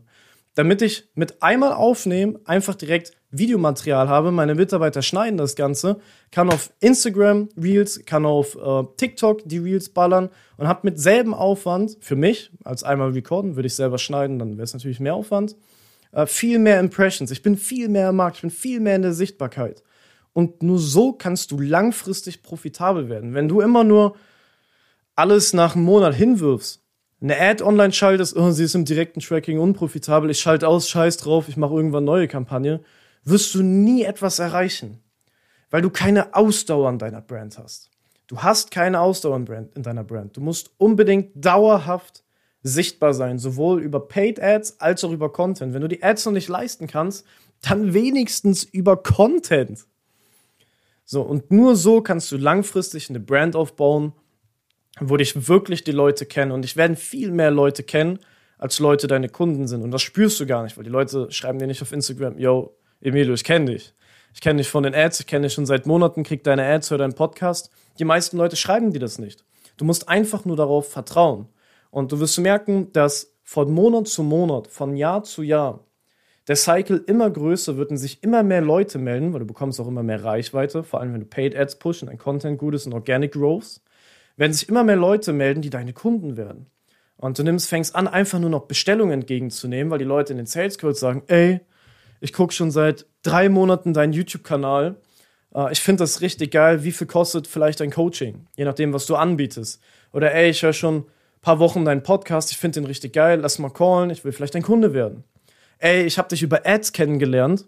damit 0.56 0.82
ich 0.82 1.08
mit 1.14 1.44
einmal 1.44 1.74
aufnehmen 1.74 2.40
einfach 2.46 2.76
direkt 2.76 3.12
Videomaterial 3.30 4.08
habe. 4.08 4.32
Meine 4.32 4.56
Mitarbeiter 4.56 5.02
schneiden 5.02 5.38
das 5.38 5.56
Ganze, 5.56 6.00
kann 6.32 6.50
auf 6.50 6.72
Instagram 6.80 7.50
Reels, 7.62 8.04
kann 8.06 8.26
auf 8.26 8.56
äh, 8.56 8.84
TikTok 8.96 9.42
die 9.46 9.58
Reels 9.58 9.90
ballern 9.90 10.30
und 10.58 10.68
habe 10.68 10.82
mit 10.84 11.00
selben 11.00 11.34
Aufwand 11.34 11.98
für 12.00 12.16
mich, 12.16 12.52
als 12.64 12.84
einmal 12.84 13.12
recorden, 13.12 13.58
würde 13.58 13.68
ich 13.68 13.76
selber 13.76 13.98
schneiden, 13.98 14.40
dann 14.40 14.54
wäre 14.54 14.64
es 14.64 14.74
natürlich 14.74 15.02
mehr 15.02 15.16
Aufwand, 15.16 15.58
äh, 16.16 16.26
viel 16.26 16.58
mehr 16.60 16.80
Impressions. 16.80 17.30
Ich 17.30 17.44
bin 17.44 17.58
viel 17.58 17.90
mehr 17.90 18.10
im 18.10 18.16
Markt, 18.16 18.38
ich 18.38 18.42
bin 18.42 18.50
viel 18.50 18.80
mehr 18.80 18.96
in 18.96 19.04
der 19.04 19.14
Sichtbarkeit. 19.14 19.84
Und 20.34 20.64
nur 20.64 20.80
so 20.80 21.14
kannst 21.14 21.52
du 21.52 21.60
langfristig 21.60 22.42
profitabel 22.42 23.10
werden. 23.10 23.34
Wenn 23.34 23.48
du 23.48 23.62
immer 23.62 23.84
nur 23.84 24.16
alles 25.16 25.54
nach 25.54 25.76
einem 25.76 25.86
Monat 25.86 26.16
hinwirfst, 26.16 26.82
eine 27.22 27.40
Ad 27.40 27.64
online 27.64 27.94
schaltest, 27.94 28.36
oh, 28.36 28.52
sie 28.52 28.66
ist 28.66 28.76
im 28.76 28.86
direkten 28.86 29.20
Tracking 29.20 29.60
unprofitabel, 29.60 30.30
ich 30.30 30.40
schalte 30.40 30.68
aus, 30.68 30.90
scheiß 30.90 31.18
drauf, 31.18 31.48
ich 31.48 31.58
mache 31.58 31.74
irgendwann 31.74 32.04
neue 32.04 32.28
Kampagne, 32.28 32.82
wirst 33.24 33.56
du 33.56 33.64
nie 33.64 34.04
etwas 34.04 34.40
erreichen, 34.40 35.00
weil 35.70 35.82
du 35.82 35.90
keine 35.90 36.36
Ausdauer 36.36 36.90
in 36.90 37.00
deiner 37.00 37.22
Brand 37.22 37.58
hast. 37.58 37.90
Du 38.28 38.40
hast 38.40 38.72
keine 38.72 39.00
Ausdauer 39.00 39.38
in 39.38 39.84
deiner 39.84 40.04
Brand. 40.04 40.36
Du 40.36 40.42
musst 40.42 40.72
unbedingt 40.78 41.32
dauerhaft 41.36 42.25
sichtbar 42.68 43.14
sein, 43.14 43.40
sowohl 43.40 43.82
über 43.82 44.08
Paid 44.08 44.42
Ads 44.42 44.80
als 44.80 45.04
auch 45.04 45.12
über 45.12 45.32
Content. 45.32 45.74
Wenn 45.74 45.82
du 45.82 45.88
die 45.88 46.04
Ads 46.04 46.26
noch 46.26 46.34
nicht 46.34 46.50
leisten 46.50 46.88
kannst, 46.88 47.26
dann 47.62 47.94
wenigstens 47.94 48.64
über 48.64 48.98
Content. 48.98 49.86
So, 51.06 51.22
und 51.22 51.52
nur 51.52 51.76
so 51.76 52.02
kannst 52.02 52.32
du 52.32 52.38
langfristig 52.38 53.10
eine 53.10 53.20
Brand 53.20 53.56
aufbauen 53.56 54.14
wo 55.00 55.18
dich 55.18 55.48
wirklich 55.48 55.84
die 55.84 55.92
Leute 55.92 56.26
kennen. 56.26 56.52
Und 56.52 56.66
ich 56.66 56.76
werde 56.76 56.96
viel 56.96 57.32
mehr 57.32 57.52
Leute 57.52 57.84
kennen, 57.84 58.20
als 58.58 58.80
Leute 58.80 59.08
deine 59.08 59.30
Kunden 59.30 59.68
sind. 59.68 59.82
Und 59.84 59.92
das 59.92 60.02
spürst 60.02 60.40
du 60.40 60.46
gar 60.46 60.64
nicht, 60.64 60.78
weil 60.78 60.84
die 60.84 60.90
Leute 60.90 61.32
schreiben 61.32 61.60
dir 61.60 61.68
nicht 61.68 61.82
auf 61.82 61.92
Instagram, 61.92 62.38
yo, 62.40 62.76
Emilio, 63.02 63.34
ich 63.34 63.44
kenne 63.44 63.74
dich. 63.74 63.94
Ich 64.34 64.42
kenne 64.42 64.58
dich 64.58 64.70
von 64.70 64.84
den 64.84 64.96
Ads, 64.96 65.22
ich 65.22 65.28
kenne 65.28 65.48
dich 65.48 65.54
schon 65.54 65.66
seit 65.66 65.86
Monaten, 65.86 66.24
krieg 66.24 66.44
deine 66.44 66.66
Ads, 66.66 66.92
hör 66.92 66.98
deinen 66.98 67.14
Podcast. 67.14 67.70
Die 68.00 68.06
meisten 68.06 68.38
Leute 68.38 68.56
schreiben 68.56 68.92
dir 68.92 69.00
das 69.00 69.18
nicht. 69.18 69.46
Du 69.78 69.86
musst 69.86 70.10
einfach 70.10 70.46
nur 70.46 70.58
darauf 70.58 70.90
vertrauen. 70.90 71.48
Und 71.96 72.12
du 72.12 72.20
wirst 72.20 72.38
merken, 72.40 72.92
dass 72.92 73.38
von 73.42 73.72
Monat 73.72 74.10
zu 74.10 74.22
Monat, 74.22 74.68
von 74.68 74.98
Jahr 74.98 75.24
zu 75.24 75.44
Jahr, 75.44 75.86
der 76.46 76.58
Cycle 76.58 77.02
immer 77.08 77.30
größer 77.30 77.78
wird 77.78 77.90
und 77.90 77.96
sich 77.96 78.22
immer 78.22 78.44
mehr 78.44 78.60
Leute 78.60 78.98
melden, 78.98 79.32
weil 79.32 79.40
du 79.40 79.46
bekommst 79.46 79.80
auch 79.80 79.88
immer 79.88 80.04
mehr 80.04 80.22
Reichweite, 80.22 80.84
vor 80.84 81.00
allem 81.00 81.14
wenn 81.14 81.22
du 81.22 81.26
Paid 81.26 81.56
Ads 81.56 81.80
push 81.80 82.02
und 82.02 82.10
dein 82.10 82.18
Content 82.18 82.58
gut 82.58 82.76
ist 82.76 82.86
und 82.86 82.92
Organic 82.92 83.32
Growth 83.32 83.80
werden 84.36 84.52
sich 84.52 84.68
immer 84.68 84.84
mehr 84.84 84.98
Leute 84.98 85.32
melden, 85.32 85.62
die 85.62 85.70
deine 85.70 85.94
Kunden 85.94 86.36
werden. 86.36 86.66
Und 87.16 87.40
du 87.40 87.44
nimmst, 87.44 87.70
fängst 87.70 87.96
an, 87.96 88.10
einfach 88.10 88.40
nur 88.40 88.50
noch 88.50 88.66
Bestellungen 88.66 89.22
entgegenzunehmen, 89.22 89.90
weil 89.90 90.00
die 90.00 90.04
Leute 90.04 90.34
in 90.34 90.38
den 90.38 90.48
Sales 90.48 90.78
Calls 90.78 91.00
sagen, 91.00 91.24
ey, 91.28 91.62
ich 92.20 92.34
gucke 92.34 92.52
schon 92.52 92.72
seit 92.72 93.06
drei 93.24 93.48
Monaten 93.48 93.94
deinen 93.94 94.12
YouTube-Kanal. 94.12 94.98
Äh, 95.56 95.72
ich 95.72 95.80
finde 95.80 96.04
das 96.04 96.20
richtig 96.20 96.52
geil. 96.52 96.84
Wie 96.84 96.92
viel 96.92 97.08
kostet 97.08 97.48
vielleicht 97.48 97.80
dein 97.80 97.92
Coaching? 97.92 98.48
Je 98.58 98.66
nachdem, 98.66 98.92
was 98.92 99.06
du 99.06 99.16
anbietest. 99.16 99.82
Oder 100.12 100.34
ey, 100.34 100.50
ich 100.50 100.62
höre 100.62 100.74
schon 100.74 101.06
paar 101.46 101.60
Wochen 101.60 101.86
deinen 101.86 102.04
Podcast. 102.04 102.52
Ich 102.52 102.58
finde 102.58 102.82
den 102.82 102.88
richtig 102.88 103.14
geil. 103.14 103.40
Lass 103.40 103.60
mal 103.60 103.70
callen. 103.70 104.10
Ich 104.10 104.26
will 104.26 104.32
vielleicht 104.32 104.56
dein 104.56 104.64
Kunde 104.64 104.94
werden. 104.94 105.24
Ey, 105.78 106.04
ich 106.04 106.18
habe 106.18 106.30
dich 106.30 106.42
über 106.42 106.66
Ads 106.66 106.92
kennengelernt. 106.92 107.66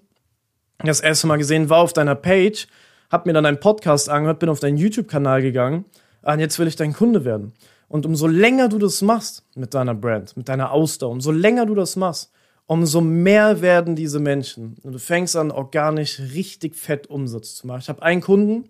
Das 0.80 1.00
erste 1.00 1.28
Mal 1.28 1.38
gesehen 1.38 1.70
war 1.70 1.80
auf 1.80 1.94
deiner 1.94 2.16
Page. 2.16 2.68
Hab 3.10 3.26
mir 3.26 3.34
dann 3.34 3.44
deinen 3.44 3.60
Podcast 3.60 4.10
angehört, 4.10 4.40
bin 4.40 4.50
auf 4.50 4.60
deinen 4.60 4.78
YouTube-Kanal 4.78 5.42
gegangen 5.42 5.86
ah, 6.28 6.36
jetzt 6.36 6.60
will 6.60 6.68
ich 6.68 6.76
dein 6.76 6.94
Kunde 6.94 7.26
werden. 7.26 7.54
Und 7.88 8.06
umso 8.06 8.28
länger 8.28 8.68
du 8.68 8.78
das 8.80 9.02
machst 9.02 9.44
mit 9.56 9.74
deiner 9.74 9.96
Brand, 9.96 10.36
mit 10.36 10.50
deiner 10.50 10.72
Ausdauer, 10.72 11.12
umso 11.12 11.32
länger 11.32 11.66
du 11.66 11.74
das 11.74 11.96
machst, 11.96 12.32
umso 12.66 13.00
mehr 13.00 13.62
werden 13.62 13.96
diese 13.96 14.20
Menschen. 14.20 14.76
Und 14.84 14.92
du 14.92 15.00
fängst 15.00 15.38
an, 15.38 15.52
organisch 15.52 16.20
richtig 16.20 16.76
fett 16.76 17.08
Umsatz 17.08 17.56
zu 17.56 17.68
machen. 17.68 17.80
Ich 17.80 17.90
habe 17.90 18.02
einen 18.02 18.22
Kunden, 18.22 18.70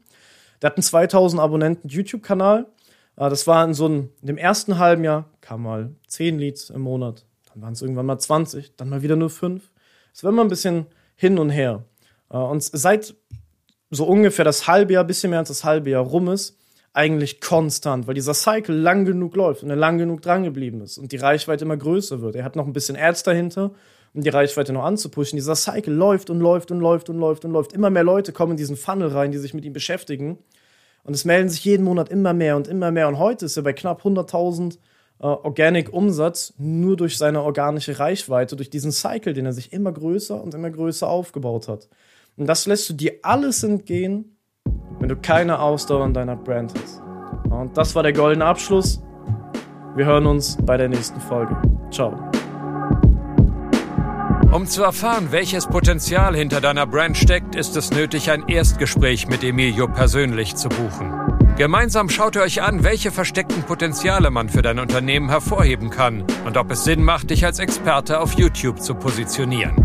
der 0.62 0.70
hat 0.70 0.78
einen 0.78 0.84
2000 0.84 1.41
Abonnenten 1.41 1.89
YouTube-Kanal. 1.89 2.67
Ah, 3.17 3.30
das 3.30 3.47
war 3.47 3.65
in 3.65 3.73
so 3.73 3.86
einem, 3.86 4.10
in 4.21 4.27
dem 4.27 4.38
ersten 4.38 4.77
halben 4.77 5.03
Jahr, 5.03 5.25
kam 5.41 5.63
mal 5.63 5.89
10 6.08 6.38
Leads 6.38 6.69
im 6.69 6.82
Monat. 6.82 7.25
Dann 7.51 7.63
waren 7.63 7.73
es 7.73 7.82
irgendwann 7.82 8.06
mal 8.06 8.19
20, 8.19 8.75
dann 8.75 8.89
mal 8.89 9.01
wieder 9.01 9.15
nur 9.15 9.32
5. 9.32 9.71
Es 10.13 10.23
war 10.23 10.32
immer 10.32 10.43
ein 10.43 10.49
bisschen 10.49 10.86
hin 11.15 11.39
und 11.39 11.49
her. 11.49 11.84
Ah, 12.30 12.43
und 12.43 12.62
seit 12.62 13.15
so 13.89 14.06
ungefähr 14.06 14.45
das 14.45 14.67
halbe 14.67 14.93
Jahr, 14.93 15.03
bisschen 15.03 15.32
mehr 15.32 15.39
als 15.39 15.47
das 15.47 15.63
halbe 15.63 15.89
Jahr 15.89 16.03
rum 16.03 16.27
ist, 16.30 16.60
eigentlich 16.93 17.41
konstant, 17.41 18.06
weil 18.06 18.13
dieser 18.13 18.36
Cycle 18.36 18.75
lang 18.75 19.06
genug 19.06 19.36
läuft 19.36 19.63
und 19.63 19.71
er 19.71 19.75
lang 19.75 19.97
genug 19.97 20.21
dran 20.21 20.43
geblieben 20.43 20.82
ist 20.82 20.99
und 20.99 21.12
die 21.12 21.17
Reichweite 21.17 21.65
immer 21.65 21.77
größer 21.77 22.21
wird. 22.21 22.36
Er 22.36 22.43
hat 22.43 22.56
noch 22.56 22.67
ein 22.67 22.73
bisschen 22.73 22.97
Ads 22.97 23.23
dahinter, 23.23 23.71
um 24.13 24.21
die 24.21 24.30
Reichweite 24.30 24.73
noch 24.73 24.84
anzupushen. 24.84 25.38
Dieser 25.38 25.56
Cycle 25.56 25.93
läuft 25.93 26.30
und 26.30 26.39
läuft 26.39 26.69
und 26.69 26.80
läuft 26.80 27.10
und 27.10 27.17
läuft 27.17 27.45
und 27.45 27.51
läuft. 27.51 27.73
Immer 27.73 27.89
mehr 27.89 28.03
Leute 28.03 28.32
kommen 28.32 28.51
in 28.51 28.58
diesen 28.58 28.77
Funnel 28.77 29.10
rein, 29.10 29.32
die 29.32 29.38
sich 29.39 29.56
mit 29.56 29.65
ihm 29.65 29.73
beschäftigen. 29.73 30.38
Und 31.08 31.13
es 31.13 31.24
melden 31.24 31.48
sich 31.48 31.63
jeden 31.63 31.86
Monat 31.86 32.10
immer 32.10 32.34
mehr 32.34 32.58
und 32.58 32.67
immer 32.67 32.91
mehr. 32.91 33.08
Und 33.08 33.17
heute 33.17 33.46
ist 33.46 33.56
er 33.56 33.63
bei 33.63 33.72
knapp 33.72 34.04
100.000 34.04 34.74
äh, 35.20 35.26
Organic 35.26 35.93
Umsatz 35.93 36.54
nur 36.58 36.98
durch 36.98 37.17
seine 37.17 37.43
organische 37.43 37.98
Reichweite, 37.98 38.58
durch 38.58 38.70
diesen 38.70 38.91
Cycle, 38.91 39.34
den 39.34 39.46
er 39.46 39.54
sich 39.54 39.72
immer 39.72 39.93
größer 39.93 40.43
und 40.43 40.54
immer 40.54 40.70
größer 40.70 41.08
aufgebaut 41.08 41.70
hat. 41.70 41.88
Und 42.36 42.46
das 42.48 42.67
lässt 42.67 42.89
du 42.89 42.93
dir 42.93 43.13
alles 43.24 43.63
entgehen, 43.63 44.38
wenn 45.00 45.08
du 45.08 45.15
keine 45.15 45.62
Ausdauer 45.62 46.06
in 46.06 46.13
deiner 46.13 46.36
Brand 46.36 46.74
hast. 46.78 47.02
Und 47.50 47.78
das 47.78 47.96
war 47.96 48.04
der 48.04 48.12
goldene 48.12 48.43
Abschluss. 48.43 49.02
Wir 49.96 50.06
hören 50.06 50.26
uns 50.26 50.58
bei 50.65 50.76
der 50.76 50.89
nächsten 50.89 51.22
Folge. 51.22 51.56
Ciao. 51.89 52.37
Um 54.51 54.65
zu 54.65 54.81
erfahren, 54.81 55.27
welches 55.31 55.67
Potenzial 55.67 56.36
hinter 56.36 56.60
deiner 56.62 56.88
Brand 56.88 57.17
steckt, 57.17 57.53
ist 57.55 57.75
es 57.75 57.91
nötig, 57.91 58.31
ein 58.31 58.47
Erstgespräch 58.47 59.27
mit 59.27 59.43
Emilio 59.43 59.88
persönlich 59.88 60.55
zu 60.55 60.69
buchen. 60.69 61.12
Gemeinsam 61.57 62.07
schaut 62.10 62.38
ihr 62.38 62.43
euch 62.43 62.62
an, 62.62 62.83
welche 62.83 63.12
versteckten 63.12 63.63
Potenziale 63.63 64.31
man 64.31 64.47
für 64.47 64.62
dein 64.62 64.79
Unternehmen 64.79 65.27
hervorheben 65.29 65.89
kann 65.89 66.23
und 66.45 66.55
ob 66.55 66.71
es 66.71 66.86
Sinn 66.86 67.03
macht, 67.03 67.29
dich 67.29 67.43
als 67.45 67.60
Experte 67.60 68.21
auf 68.21 68.31
YouTube 68.33 68.81
zu 68.81 68.95
positionieren. 68.95 69.75